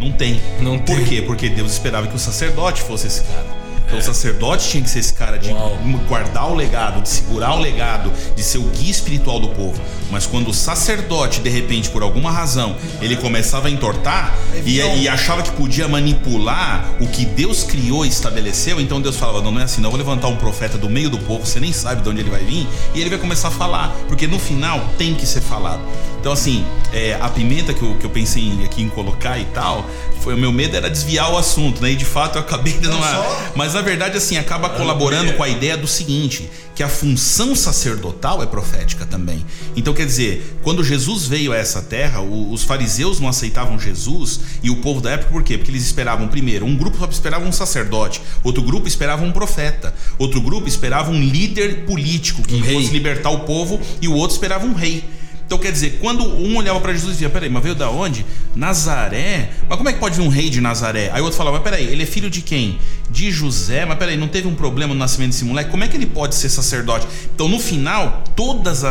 [0.00, 0.40] Não tem.
[0.60, 1.04] Não Por tem.
[1.04, 1.22] quê?
[1.22, 3.63] Porque Deus esperava que o sacerdote fosse esse cara.
[3.86, 5.76] Então o sacerdote tinha que ser esse cara de Uau.
[6.08, 9.80] guardar o legado, de segurar o legado, de ser o guia espiritual do povo.
[10.10, 15.08] Mas quando o sacerdote, de repente, por alguma razão, ele começava a entortar e, e
[15.08, 19.60] achava que podia manipular o que Deus criou e estabeleceu, então Deus falava: não, não
[19.60, 22.02] é assim, não, eu vou levantar um profeta do meio do povo, você nem sabe
[22.02, 25.14] de onde ele vai vir, e ele vai começar a falar, porque no final tem
[25.14, 25.80] que ser falado.
[26.20, 29.44] Então, assim, é, a pimenta que eu, que eu pensei em- aqui em colocar e
[29.46, 29.84] tal,
[30.22, 31.90] foi o meu medo era desviar o assunto, né?
[31.90, 33.26] E de fato eu acabei dando uma.
[33.54, 38.42] Mas na verdade, assim, acaba colaborando com a ideia do seguinte: que a função sacerdotal
[38.42, 39.44] é profética também.
[39.76, 44.70] Então, quer dizer, quando Jesus veio a essa terra, os fariseus não aceitavam Jesus e
[44.70, 45.56] o povo da época, por quê?
[45.56, 49.94] Porque eles esperavam, primeiro, um grupo só esperava um sacerdote, outro grupo esperava um profeta,
[50.18, 54.34] outro grupo esperava um líder político que Um fosse libertar o povo e o outro
[54.34, 55.04] esperava um rei.
[55.46, 58.24] Então quer dizer, quando um olhava para Jesus e dizia, peraí, mas veio da onde?
[58.56, 59.50] Nazaré?
[59.68, 61.10] Mas como é que pode vir um rei de Nazaré?
[61.12, 62.78] Aí o outro falava, mas peraí, ele é filho de quem?
[63.10, 63.84] De José?
[63.84, 65.70] Mas peraí, não teve um problema no nascimento desse moleque?
[65.70, 67.06] Como é que ele pode ser sacerdote?
[67.34, 68.82] Então no final, todos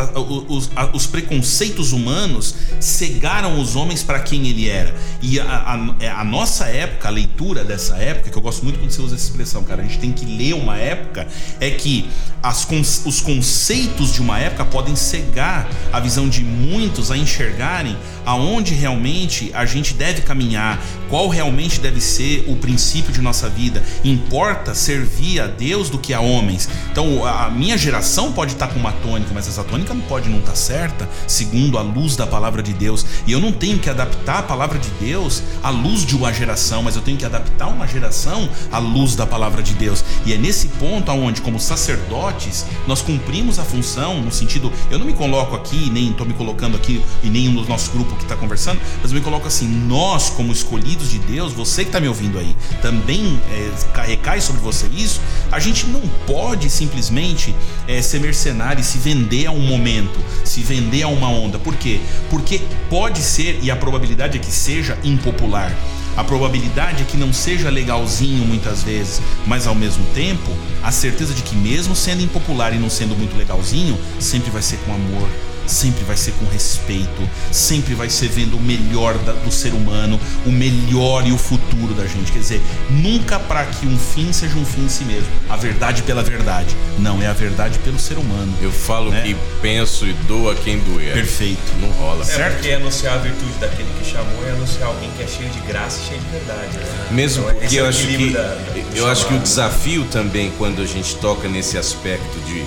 [0.48, 4.94] os, os preconceitos humanos cegaram os homens para quem ele era.
[5.20, 8.78] E a, a- é, a nossa época, a leitura dessa época, que eu gosto muito
[8.78, 11.26] quando você usa essa expressão, cara, a gente tem que ler uma época,
[11.60, 12.08] é que
[12.42, 12.66] as
[13.04, 19.50] os conceitos de uma época podem cegar a visão de muitos a enxergarem aonde realmente
[19.54, 23.82] a gente deve caminhar, qual realmente deve ser o princípio de nossa vida.
[24.02, 26.68] Importa servir a Deus do que a homens.
[26.90, 30.38] Então a minha geração pode estar com uma tônica, mas essa tônica não pode não
[30.38, 33.04] estar certa, segundo a luz da palavra de Deus.
[33.26, 36.82] E eu não tenho que adaptar a palavra de Deus à luz de uma geração,
[36.82, 40.04] mas eu tenho que adaptar uma geração à luz da palavra de Deus.
[40.26, 45.06] E é nesse ponto aonde, como sacerdotes, nós cumprimos a função no sentido, eu não
[45.06, 48.24] me coloco aqui, nem estou me colocando aqui e nem um dos nossos grupos que
[48.24, 52.00] está conversando, mas eu me coloco assim, nós como escolhidos de Deus, você que está
[52.00, 55.20] me ouvindo aí, também é, recai sobre você isso.
[55.50, 57.54] A gente não pode simplesmente
[57.86, 61.58] é, ser mercenário e se vender a um momento, se vender a uma onda.
[61.58, 62.00] Por quê?
[62.30, 62.60] Porque
[62.90, 65.72] pode ser, e a probabilidade é que seja impopular.
[66.16, 70.50] A probabilidade é que não seja legalzinho muitas vezes, mas ao mesmo tempo,
[70.82, 74.76] a certeza de que mesmo sendo impopular e não sendo muito legalzinho, sempre vai ser
[74.78, 75.28] com amor,
[75.66, 80.20] sempre vai ser com respeito, sempre vai ser vendo o melhor da- do ser humano,
[80.46, 82.32] o melhor e o futuro da gente.
[82.32, 85.28] Quer dizer, nunca para que um fim seja um fim em si mesmo.
[85.48, 86.74] A verdade pela verdade.
[86.98, 88.52] Não, é a verdade pelo ser humano.
[88.60, 89.22] Eu falo Né?
[89.22, 91.12] que penso e dou a quem doer.
[91.14, 91.60] Perfeito.
[91.80, 92.22] Não rola.
[92.22, 92.54] É Certo?
[92.54, 96.00] porque anunciar a virtude daquele que chamou é anunciar alguém que é cheio de graça
[96.02, 96.76] e cheio de verdade.
[96.78, 97.06] né?
[97.10, 100.52] Mesmo Então, porque é eu acho que da- da- eu acho que o desafio também
[100.58, 102.64] quando a gente toca nesse aspecto de-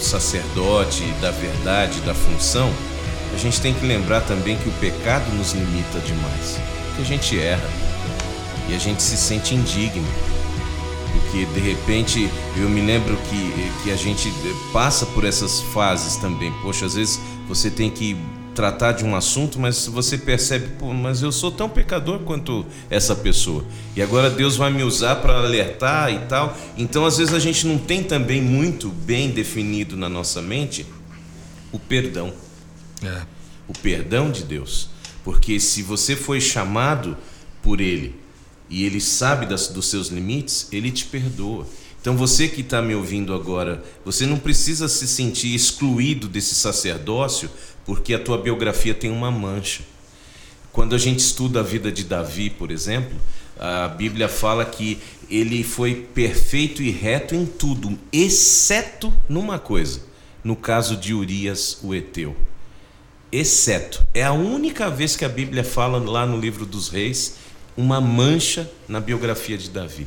[0.00, 2.72] do sacerdote, da verdade, da função,
[3.32, 6.58] a gente tem que lembrar também que o pecado nos limita demais,
[6.96, 7.70] que a gente erra
[8.68, 10.06] e a gente se sente indigno.
[11.12, 14.32] Porque de repente eu me lembro que, que a gente
[14.72, 16.52] passa por essas fases também.
[16.62, 18.16] Poxa, às vezes você tem que
[18.54, 23.14] tratar de um assunto, mas você percebe, pô, mas eu sou tão pecador quanto essa
[23.14, 23.64] pessoa.
[23.94, 26.56] E agora Deus vai me usar para alertar e tal.
[26.76, 30.84] Então às vezes a gente não tem também muito bem definido na nossa mente
[31.72, 32.32] o perdão
[33.02, 33.22] É.
[33.68, 34.88] o perdão de Deus.
[35.24, 37.16] Porque se você foi chamado
[37.62, 38.14] por Ele
[38.68, 41.66] e Ele sabe das, dos seus limites, Ele te perdoa.
[42.00, 47.50] Então você que está me ouvindo agora, você não precisa se sentir excluído desse sacerdócio
[47.90, 49.82] porque a tua biografia tem uma mancha.
[50.70, 53.18] Quando a gente estuda a vida de Davi, por exemplo,
[53.58, 60.02] a Bíblia fala que ele foi perfeito e reto em tudo, exceto numa coisa,
[60.44, 62.36] no caso de Urias, o Eteu.
[63.32, 64.06] Exceto.
[64.14, 67.38] É a única vez que a Bíblia fala lá no livro dos reis
[67.76, 70.06] uma mancha na biografia de Davi.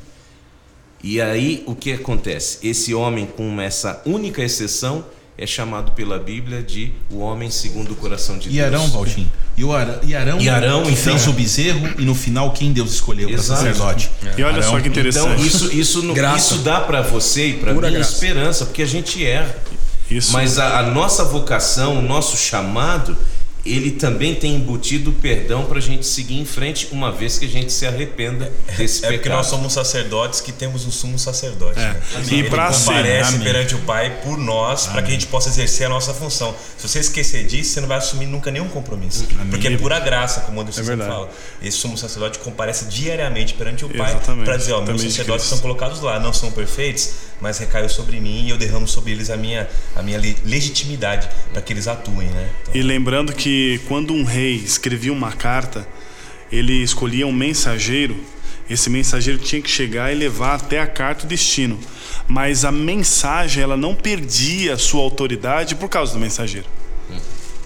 [1.03, 2.65] E aí o que acontece?
[2.65, 5.03] Esse homem, com essa única exceção,
[5.37, 8.91] é chamado pela Bíblia de o homem segundo o coração de E Arão, Deus.
[8.93, 9.31] Valtinho?
[9.57, 12.51] E o Arão, e Arão, E Arão, que então, fez o bezerro e no final
[12.51, 13.61] quem Deus escolheu para Exato.
[13.61, 14.11] sacerdote?
[14.37, 14.69] E olha Arão.
[14.69, 15.31] só que interessante.
[15.33, 16.37] Então isso isso Graça.
[16.55, 17.97] isso dá para você e para mim graça.
[18.13, 19.55] esperança, porque a gente erra.
[20.09, 20.31] Isso.
[20.33, 23.17] Mas a, a nossa vocação, o nosso chamado,
[23.65, 27.45] ele também tem embutido o perdão para a gente seguir em frente, uma vez que
[27.45, 29.37] a gente se arrependa desse É porque pecado.
[29.37, 31.79] nós somos sacerdotes que temos um sumo sacerdote.
[31.79, 31.83] É.
[31.93, 32.01] né?
[32.21, 33.43] E ser- comparece Amém.
[33.43, 36.53] perante o Pai por nós, para que a gente possa exercer a nossa função.
[36.77, 39.25] Se você esquecer disso, você não vai assumir nunca nenhum compromisso.
[39.49, 41.29] Porque é pura graça, como o Anderson É fala.
[41.61, 46.01] Esse sumo sacerdote comparece diariamente perante o Pai para dizer: ó, meus sacerdotes são colocados
[46.01, 47.11] lá, não são perfeitos,
[47.43, 51.27] mas recaiu sobre mim e eu derramo sobre eles a minha, a minha le- legitimidade
[51.51, 52.29] para que eles atuem.
[52.29, 52.49] Né?
[52.61, 55.85] Então, E lembrando que quando um rei escrevia uma carta,
[56.49, 58.15] ele escolhia um mensageiro.
[58.69, 61.77] Esse mensageiro tinha que chegar e levar até a carta o destino.
[62.29, 66.67] Mas a mensagem ela não perdia sua autoridade por causa do mensageiro.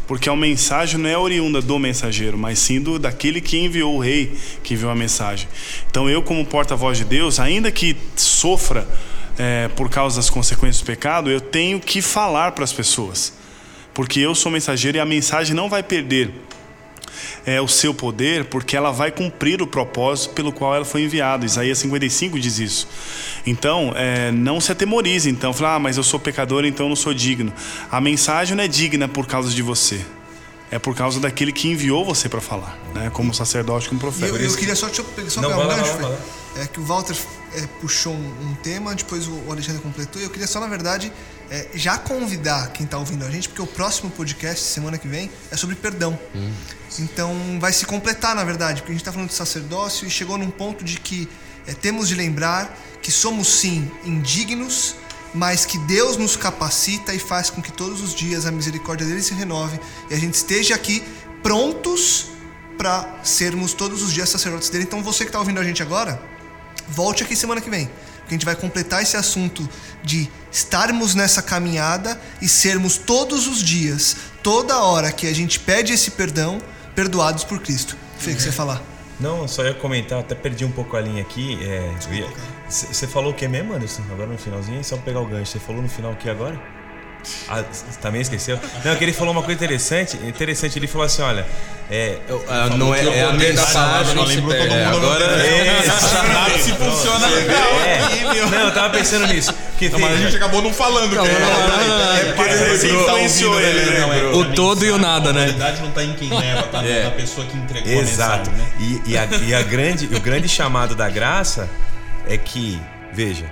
[0.07, 3.99] Porque a mensagem não é oriunda do mensageiro, mas sim do, daquele que enviou o
[3.99, 5.47] rei, que enviou a mensagem.
[5.91, 8.87] Então eu, como porta-voz de Deus, ainda que sofra
[9.37, 13.33] eh, por causa das consequências do pecado, eu tenho que falar para as pessoas.
[13.93, 16.31] Porque eu sou mensageiro e a mensagem não vai perder
[17.45, 21.45] é, o seu poder, porque ela vai cumprir o propósito pelo qual ela foi enviada.
[21.45, 22.87] Isaías 55 diz isso.
[23.45, 25.29] Então, é, não se atemorize.
[25.29, 27.51] Então, falar, ah, mas eu sou pecador, então eu não sou digno.
[27.89, 29.99] A mensagem não é digna por causa de você.
[30.69, 33.09] É por causa daquele que enviou você para falar, né?
[33.13, 34.27] Como sacerdote, como E profeta.
[34.35, 36.17] eu, eu queria só, deixa eu pegar- só Não, pegar um gancho.
[36.57, 37.15] É que o Walter
[37.55, 40.21] é, puxou um, um tema, depois o Alexandre completou.
[40.21, 41.11] E eu queria só, na verdade,
[41.49, 45.29] é, já convidar quem está ouvindo a gente, porque o próximo podcast, semana que vem,
[45.51, 46.17] é sobre perdão.
[46.99, 50.37] Então vai se completar, na verdade, porque a gente está falando de sacerdócio e chegou
[50.37, 51.27] num ponto de que
[51.65, 54.95] é, temos de lembrar que somos sim indignos,
[55.33, 59.21] mas que Deus nos capacita e faz com que todos os dias a misericórdia dele
[59.21, 59.79] se renove
[60.09, 61.03] e a gente esteja aqui
[61.43, 62.29] prontos
[62.77, 64.83] para sermos todos os dias sacerdotes dele.
[64.83, 66.21] Então você que está ouvindo a gente agora,
[66.87, 67.89] volte aqui semana que vem.
[68.19, 69.67] Porque a gente vai completar esse assunto
[70.03, 75.93] de estarmos nessa caminhada e sermos todos os dias, toda hora que a gente pede
[75.93, 76.59] esse perdão,
[76.93, 77.95] perdoados por Cristo.
[78.17, 78.81] Fê, o que você ia falar?
[79.19, 81.57] Não, só ia comentar, até perdi um pouco a linha aqui.
[82.67, 84.03] Você falou o que mesmo, Anderson?
[84.11, 85.53] Agora no finalzinho, só pegar o gancho.
[85.53, 86.76] Você falou no final o que agora?
[87.49, 87.63] Ah,
[88.01, 88.59] também esqueceu?
[88.85, 90.15] Não, que ele falou uma coisa interessante.
[90.17, 91.45] Interessante, ele falou assim: olha.
[91.89, 94.13] É, eu- Ah, não é, é a mensagem.
[94.13, 95.25] não todo mundo agora
[95.85, 97.69] Sabe se funciona legal
[98.03, 98.49] aqui, meu.
[98.49, 99.53] Não, eu tava pensando nisso.
[99.53, 101.11] Porque tem, Mas a gente acabou não falando.
[101.11, 103.03] que é porque ele Você lembrou.
[103.09, 103.99] influenciou ele, né?
[104.01, 105.43] Não, é- O todo e o nada, né?
[105.43, 107.03] A verdade não tá em quem leva, tá É.
[107.05, 108.49] na pessoa que entregou Exato.
[108.49, 109.01] a mensagem, né?
[109.05, 111.69] E, e a, e a grande, o grande chamado da graça
[112.27, 112.81] é que,
[113.13, 113.45] veja,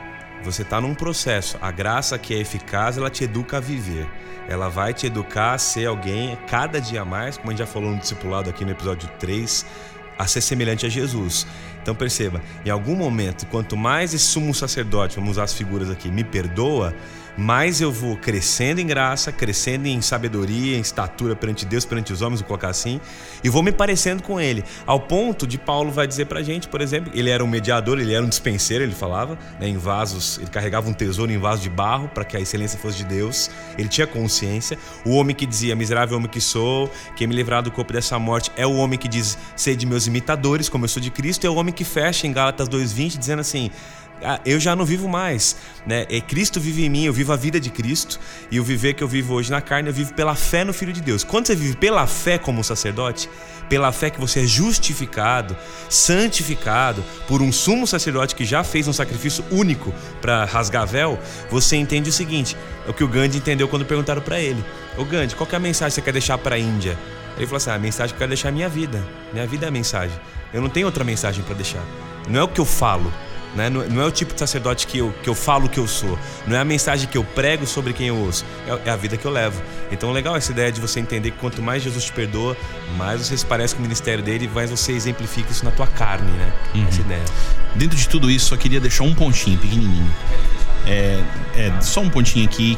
[0.46, 1.58] você está num processo.
[1.62, 4.08] A graça que é eficaz, ela te educa a viver.
[4.48, 7.92] Ela vai te educar a ser alguém cada dia mais, como a gente já falou
[7.92, 9.66] no discipulado aqui no episódio 3,
[10.18, 11.48] a ser semelhante a Jesus.
[11.82, 16.10] Então perceba, em algum momento, quanto mais esse sumo sacerdote, vamos usar as figuras aqui,
[16.10, 16.94] me perdoa,
[17.38, 22.22] mais eu vou crescendo em graça, crescendo em sabedoria, em estatura perante Deus, perante os
[22.22, 23.00] homens, vou colocar assim,
[23.44, 24.64] e vou me parecendo com ele.
[24.86, 28.14] Ao ponto de Paulo vai dizer pra gente, por exemplo, ele era um mediador, ele
[28.14, 31.70] era um dispenseiro, ele falava, né, em vasos, ele carregava um tesouro em vaso de
[31.70, 33.50] barro para que a excelência fosse de Deus.
[33.78, 34.78] Ele tinha consciência.
[35.06, 38.52] O homem que dizia, miserável homem que sou, quem me livrar do corpo dessa morte,
[38.56, 41.56] é o homem que diz, sede meus imitadores, como eu sou de Cristo, é o
[41.56, 43.70] homem que fecha em Gálatas 2:20 dizendo assim:
[44.46, 46.06] eu já não vivo mais, né?
[46.10, 49.04] É Cristo vive em mim, eu vivo a vida de Cristo e o viver que
[49.04, 51.24] eu vivo hoje na carne, eu vivo pela fé no Filho de Deus.
[51.24, 53.30] Quando você vive pela fé como sacerdote,
[53.70, 55.56] pela fé que você é justificado,
[55.90, 61.76] santificado por um sumo sacerdote que já fez um sacrifício único para rasgar véu, você
[61.76, 62.56] entende o seguinte:
[62.88, 64.64] é o que o Gandhi entendeu quando perguntaram para ele:
[64.98, 66.98] Ô Gandhi, qual é a mensagem que você quer deixar para a Índia?
[67.38, 69.04] Ele falou assim: ah, a mensagem que eu quero deixar é minha vida.
[69.34, 70.18] Minha vida é a mensagem.
[70.54, 71.84] Eu não tenho outra mensagem para deixar.
[72.30, 73.12] Não é o que eu falo,
[73.56, 73.70] Né?
[73.70, 76.20] Não, não é o tipo de sacerdote que eu, que eu falo que eu sou.
[76.46, 78.46] Não é a mensagem que eu prego sobre quem eu ouço.
[78.68, 79.62] É, é a vida que eu levo.
[79.92, 82.56] Então, legal essa ideia de você entender que quanto mais Jesus te perdoa,
[82.98, 86.32] mais você se parece com o ministério dele, mais você exemplifica isso na tua carne,
[86.32, 86.54] né?
[86.76, 86.88] Uhum.
[86.88, 87.26] Essa ideia.
[87.76, 90.12] Dentro de tudo isso, só queria deixar um pontinho pequenininho.
[90.88, 91.24] É,
[91.56, 92.78] é, só um pontinho aqui,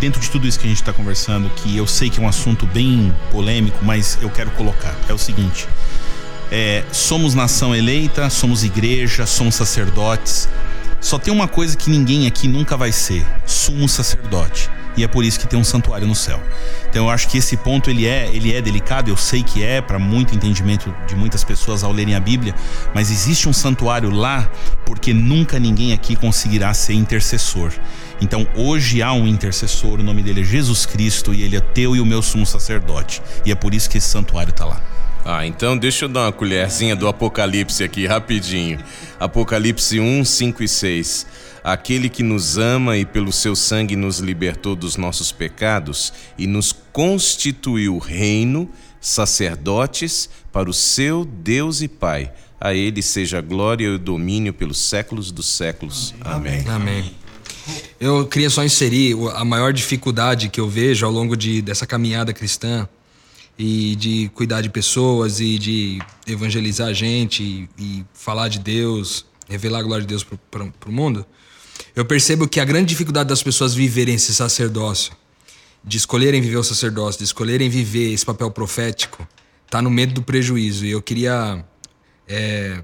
[0.00, 2.26] dentro de tudo isso que a gente está conversando, que eu sei que é um
[2.28, 4.94] assunto bem polêmico, mas eu quero colocar.
[5.08, 5.68] É o seguinte:
[6.54, 10.48] é, somos nação eleita, somos igreja, somos sacerdotes.
[11.00, 15.24] Só tem uma coisa que ninguém aqui nunca vai ser: sumo sacerdote e é por
[15.24, 16.40] isso que tem um santuário no céu.
[16.88, 19.80] Então eu acho que esse ponto ele é, ele é delicado, eu sei que é
[19.80, 22.54] para muito entendimento de muitas pessoas ao lerem a Bíblia,
[22.94, 24.48] mas existe um santuário lá
[24.86, 27.72] porque nunca ninguém aqui conseguirá ser intercessor.
[28.20, 31.96] Então hoje há um intercessor, o nome dele é Jesus Cristo e ele é teu
[31.96, 33.20] e o meu sumo sacerdote.
[33.44, 34.93] E é por isso que esse santuário está lá.
[35.24, 38.78] Ah, então deixa eu dar uma colherzinha do Apocalipse aqui rapidinho.
[39.18, 41.26] Apocalipse 1, 5 e 6
[41.64, 46.72] aquele que nos ama e pelo seu sangue nos libertou dos nossos pecados e nos
[46.92, 48.68] constituiu reino,
[49.00, 52.30] sacerdotes para o seu Deus e Pai.
[52.60, 56.14] A ele seja a glória e o domínio pelos séculos dos séculos.
[56.20, 56.64] Amém.
[56.68, 57.14] Amém.
[57.98, 62.32] Eu queria só inserir a maior dificuldade que eu vejo ao longo de, dessa caminhada
[62.34, 62.86] cristã
[63.58, 69.24] e de cuidar de pessoas e de evangelizar a gente e, e falar de Deus,
[69.48, 71.26] revelar a glória de Deus para o mundo
[71.94, 75.12] eu percebo que a grande dificuldade das pessoas viverem esse sacerdócio,
[75.82, 79.26] de escolherem viver o sacerdócio, de escolherem viver esse papel profético,
[79.64, 80.84] está no medo do prejuízo.
[80.84, 81.64] E eu queria
[82.26, 82.82] é,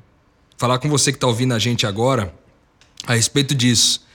[0.56, 2.32] falar com você que está ouvindo a gente agora
[3.06, 4.06] a respeito disso.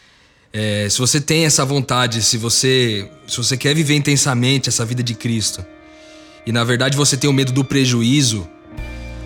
[0.54, 5.04] É, se você tem essa vontade, se você, se você quer viver intensamente essa vida
[5.04, 5.66] de Cristo,
[6.46, 8.48] e na verdade você tem o medo do prejuízo,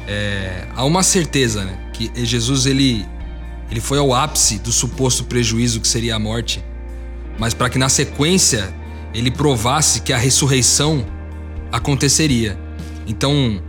[0.08, 3.06] é, há uma certeza né, que Jesus ele
[3.70, 6.64] ele foi ao ápice do suposto prejuízo que seria a morte,
[7.38, 8.74] mas para que na sequência
[9.14, 11.06] ele provasse que a ressurreição
[11.72, 12.58] aconteceria.
[13.06, 13.62] Então,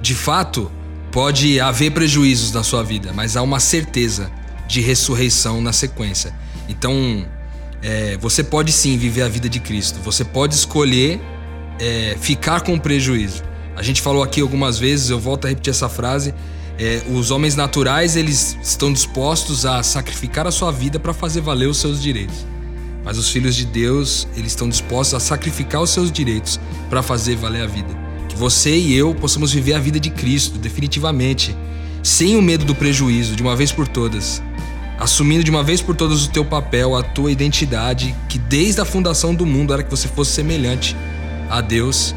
[0.00, 0.70] de fato,
[1.10, 4.30] pode haver prejuízos na sua vida, mas há uma certeza
[4.68, 6.32] de ressurreição na sequência.
[6.68, 7.26] Então,
[7.82, 9.98] é, você pode sim viver a vida de Cristo.
[10.00, 11.20] Você pode escolher
[11.78, 13.42] é, ficar com prejuízo.
[13.76, 16.34] A gente falou aqui algumas vezes, eu volto a repetir essa frase
[16.78, 21.66] é, os homens naturais eles estão dispostos a sacrificar a sua vida para fazer valer
[21.68, 22.46] os seus direitos.
[23.04, 27.34] Mas os filhos de Deus, eles estão dispostos a sacrificar os seus direitos para fazer
[27.34, 27.88] valer a vida.
[28.28, 31.56] Que você e eu possamos viver a vida de Cristo definitivamente,
[32.02, 34.40] sem o medo do prejuízo, de uma vez por todas.
[35.00, 38.84] Assumindo de uma vez por todas o teu papel, a tua identidade, que desde a
[38.84, 40.94] fundação do mundo era que você fosse semelhante
[41.48, 42.14] a Deus.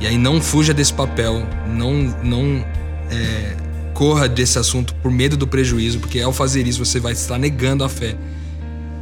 [0.00, 2.64] E aí não fuja desse papel, não não
[3.10, 3.56] é,
[3.94, 7.84] corra desse assunto por medo do prejuízo, porque ao fazer isso você vai estar negando
[7.84, 8.16] a fé.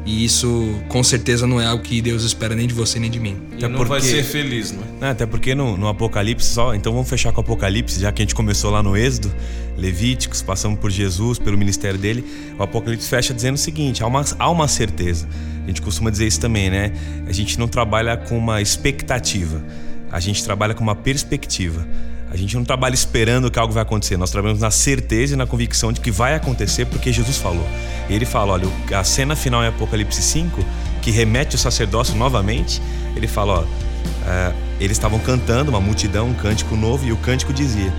[0.05, 3.21] E isso com certeza não é algo que Deus espera nem de você nem de
[3.21, 3.37] mim.
[3.53, 3.91] E até não porque...
[3.91, 5.09] vai ser feliz, não é?
[5.09, 5.11] é?
[5.11, 6.75] Até porque no, no, Apocalipse só.
[6.75, 9.33] Então vamos fechar com o Apocalipse, já que a gente começou lá no Êxodo,
[9.77, 12.25] Levíticos, passamos por Jesus, pelo ministério dele.
[12.59, 15.29] O Apocalipse fecha dizendo o seguinte: há uma, há uma certeza.
[15.65, 16.93] A gente costuma dizer isso também, né?
[17.27, 19.63] A gente não trabalha com uma expectativa,
[20.11, 21.87] a gente trabalha com uma perspectiva.
[22.31, 25.47] A gente não trabalha esperando que algo vai acontecer, nós trabalhamos na certeza e na
[25.47, 27.67] convicção de que vai acontecer porque Jesus falou.
[28.09, 30.65] Ele fala: olha, a cena final em Apocalipse 5,
[31.03, 32.81] que remete o sacerdócio novamente,
[33.17, 37.53] ele fala: ó, uh, eles estavam cantando, uma multidão, um cântico novo, e o cântico
[37.53, 37.93] dizia: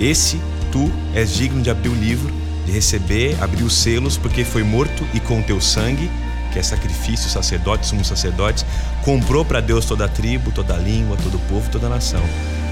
[0.00, 0.40] Esse
[0.72, 2.34] tu és digno de abrir o livro,
[2.66, 6.10] de receber, abrir os selos, porque foi morto e com teu sangue
[6.52, 8.66] que é sacrifício, sacerdote, sumo sacerdote,
[9.04, 12.24] comprou para Deus toda a tribo, toda a língua, todo o povo, toda a nação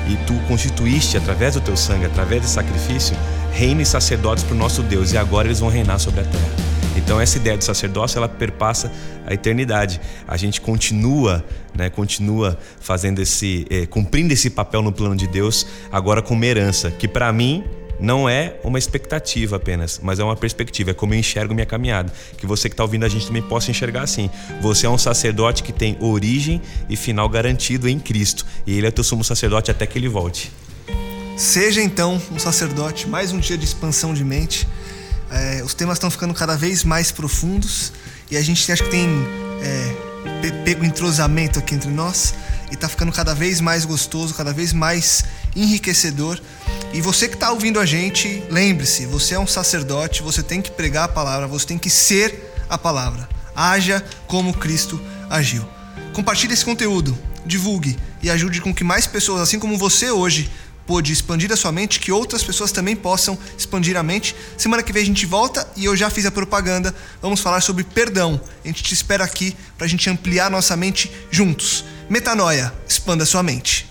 [0.09, 3.16] e tu constituíste através do teu sangue, através desse sacrifício,
[3.52, 6.68] reino e sacerdotes para o nosso Deus, e agora eles vão reinar sobre a terra.
[6.96, 8.90] Então essa ideia de sacerdócio ela perpassa
[9.26, 10.00] a eternidade.
[10.26, 11.44] A gente continua,
[11.74, 16.90] né, continua fazendo esse, é, cumprindo esse papel no plano de Deus, agora com herança
[16.90, 17.64] que para mim
[18.01, 22.12] não é uma expectativa apenas, mas é uma perspectiva, é como eu enxergo minha caminhada.
[22.36, 24.30] Que você que está ouvindo a gente também possa enxergar assim.
[24.61, 28.90] Você é um sacerdote que tem origem e final garantido em Cristo, e Ele é
[28.90, 30.53] teu sumo sacerdote até que Ele volte.
[31.36, 34.66] Seja então um sacerdote, mais um dia de expansão de mente.
[35.30, 37.92] É, os temas estão ficando cada vez mais profundos
[38.30, 39.09] e a gente acha que tem
[39.62, 40.09] é,
[40.64, 42.34] pego entrosamento aqui entre nós
[42.70, 45.24] e está ficando cada vez mais gostoso, cada vez mais
[45.55, 46.40] enriquecedor.
[46.92, 50.70] E você que está ouvindo a gente, lembre-se: você é um sacerdote, você tem que
[50.70, 53.28] pregar a palavra, você tem que ser a palavra.
[53.55, 55.66] Haja como Cristo agiu.
[56.12, 60.51] Compartilhe esse conteúdo, divulgue e ajude com que mais pessoas, assim como você hoje,
[60.86, 64.34] pôde expandir a sua mente, que outras pessoas também possam expandir a mente.
[64.57, 66.94] Semana que vem a gente volta e eu já fiz a propaganda.
[67.20, 68.40] Vamos falar sobre perdão.
[68.64, 71.84] A gente te espera aqui para a gente ampliar nossa mente juntos.
[72.09, 73.88] Metanoia, expanda sua mente.